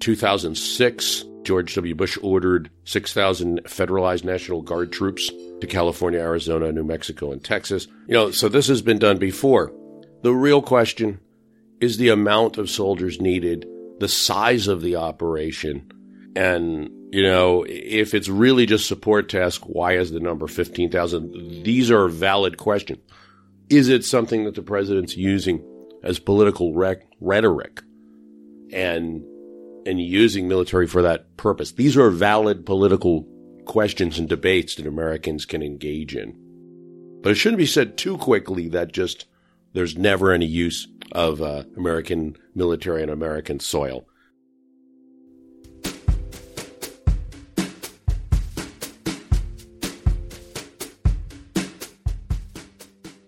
2006, 0.01 1.25
George 1.43 1.73
W. 1.75 1.95
Bush 1.95 2.17
ordered 2.21 2.69
6,000 2.85 3.63
federalized 3.65 4.23
National 4.23 4.61
Guard 4.61 4.91
troops 4.91 5.31
to 5.61 5.67
California, 5.67 6.19
Arizona, 6.19 6.71
New 6.71 6.83
Mexico, 6.83 7.31
and 7.31 7.43
Texas. 7.43 7.87
You 8.07 8.13
know, 8.13 8.31
so 8.31 8.49
this 8.49 8.67
has 8.67 8.81
been 8.81 8.99
done 8.99 9.17
before. 9.17 9.73
The 10.21 10.33
real 10.33 10.61
question 10.61 11.19
is 11.79 11.97
the 11.97 12.09
amount 12.09 12.57
of 12.57 12.69
soldiers 12.69 13.19
needed, 13.19 13.67
the 13.99 14.07
size 14.07 14.67
of 14.67 14.81
the 14.81 14.95
operation, 14.95 15.91
and 16.35 16.89
you 17.13 17.21
know, 17.21 17.63
if 17.67 18.15
it's 18.15 18.27
really 18.27 18.65
just 18.65 18.87
support 18.87 19.29
task, 19.29 19.61
why 19.65 19.97
is 19.97 20.11
the 20.11 20.19
number 20.19 20.47
15,000? 20.47 21.63
These 21.63 21.91
are 21.91 22.07
valid 22.07 22.57
questions. 22.57 22.99
Is 23.69 23.87
it 23.87 24.03
something 24.03 24.45
that 24.45 24.55
the 24.55 24.63
president's 24.63 25.15
using 25.15 25.63
as 26.01 26.17
political 26.17 26.73
rec- 26.73 27.05
rhetoric 27.21 27.81
and 28.71 29.23
and 29.85 30.01
using 30.01 30.47
military 30.47 30.87
for 30.87 31.01
that 31.01 31.35
purpose? 31.37 31.71
These 31.71 31.97
are 31.97 32.09
valid 32.09 32.65
political 32.65 33.27
questions 33.65 34.19
and 34.19 34.27
debates 34.27 34.75
that 34.75 34.85
Americans 34.85 35.45
can 35.45 35.63
engage 35.63 36.13
in. 36.15 36.37
But 37.21 37.31
it 37.31 37.35
shouldn't 37.35 37.57
be 37.57 37.65
said 37.65 37.97
too 37.97 38.17
quickly 38.17 38.67
that 38.69 38.91
just 38.91 39.25
there's 39.73 39.97
never 39.97 40.31
any 40.31 40.45
use 40.45 40.87
of 41.11 41.41
uh, 41.41 41.63
American 41.77 42.37
military 42.55 43.03
on 43.03 43.09
American 43.09 43.59
soil. 43.59 44.07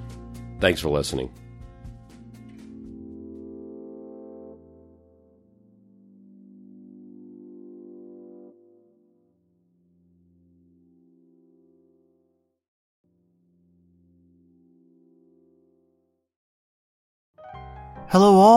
Thanks 0.61 0.80
for 0.80 0.89
listening. 0.89 1.30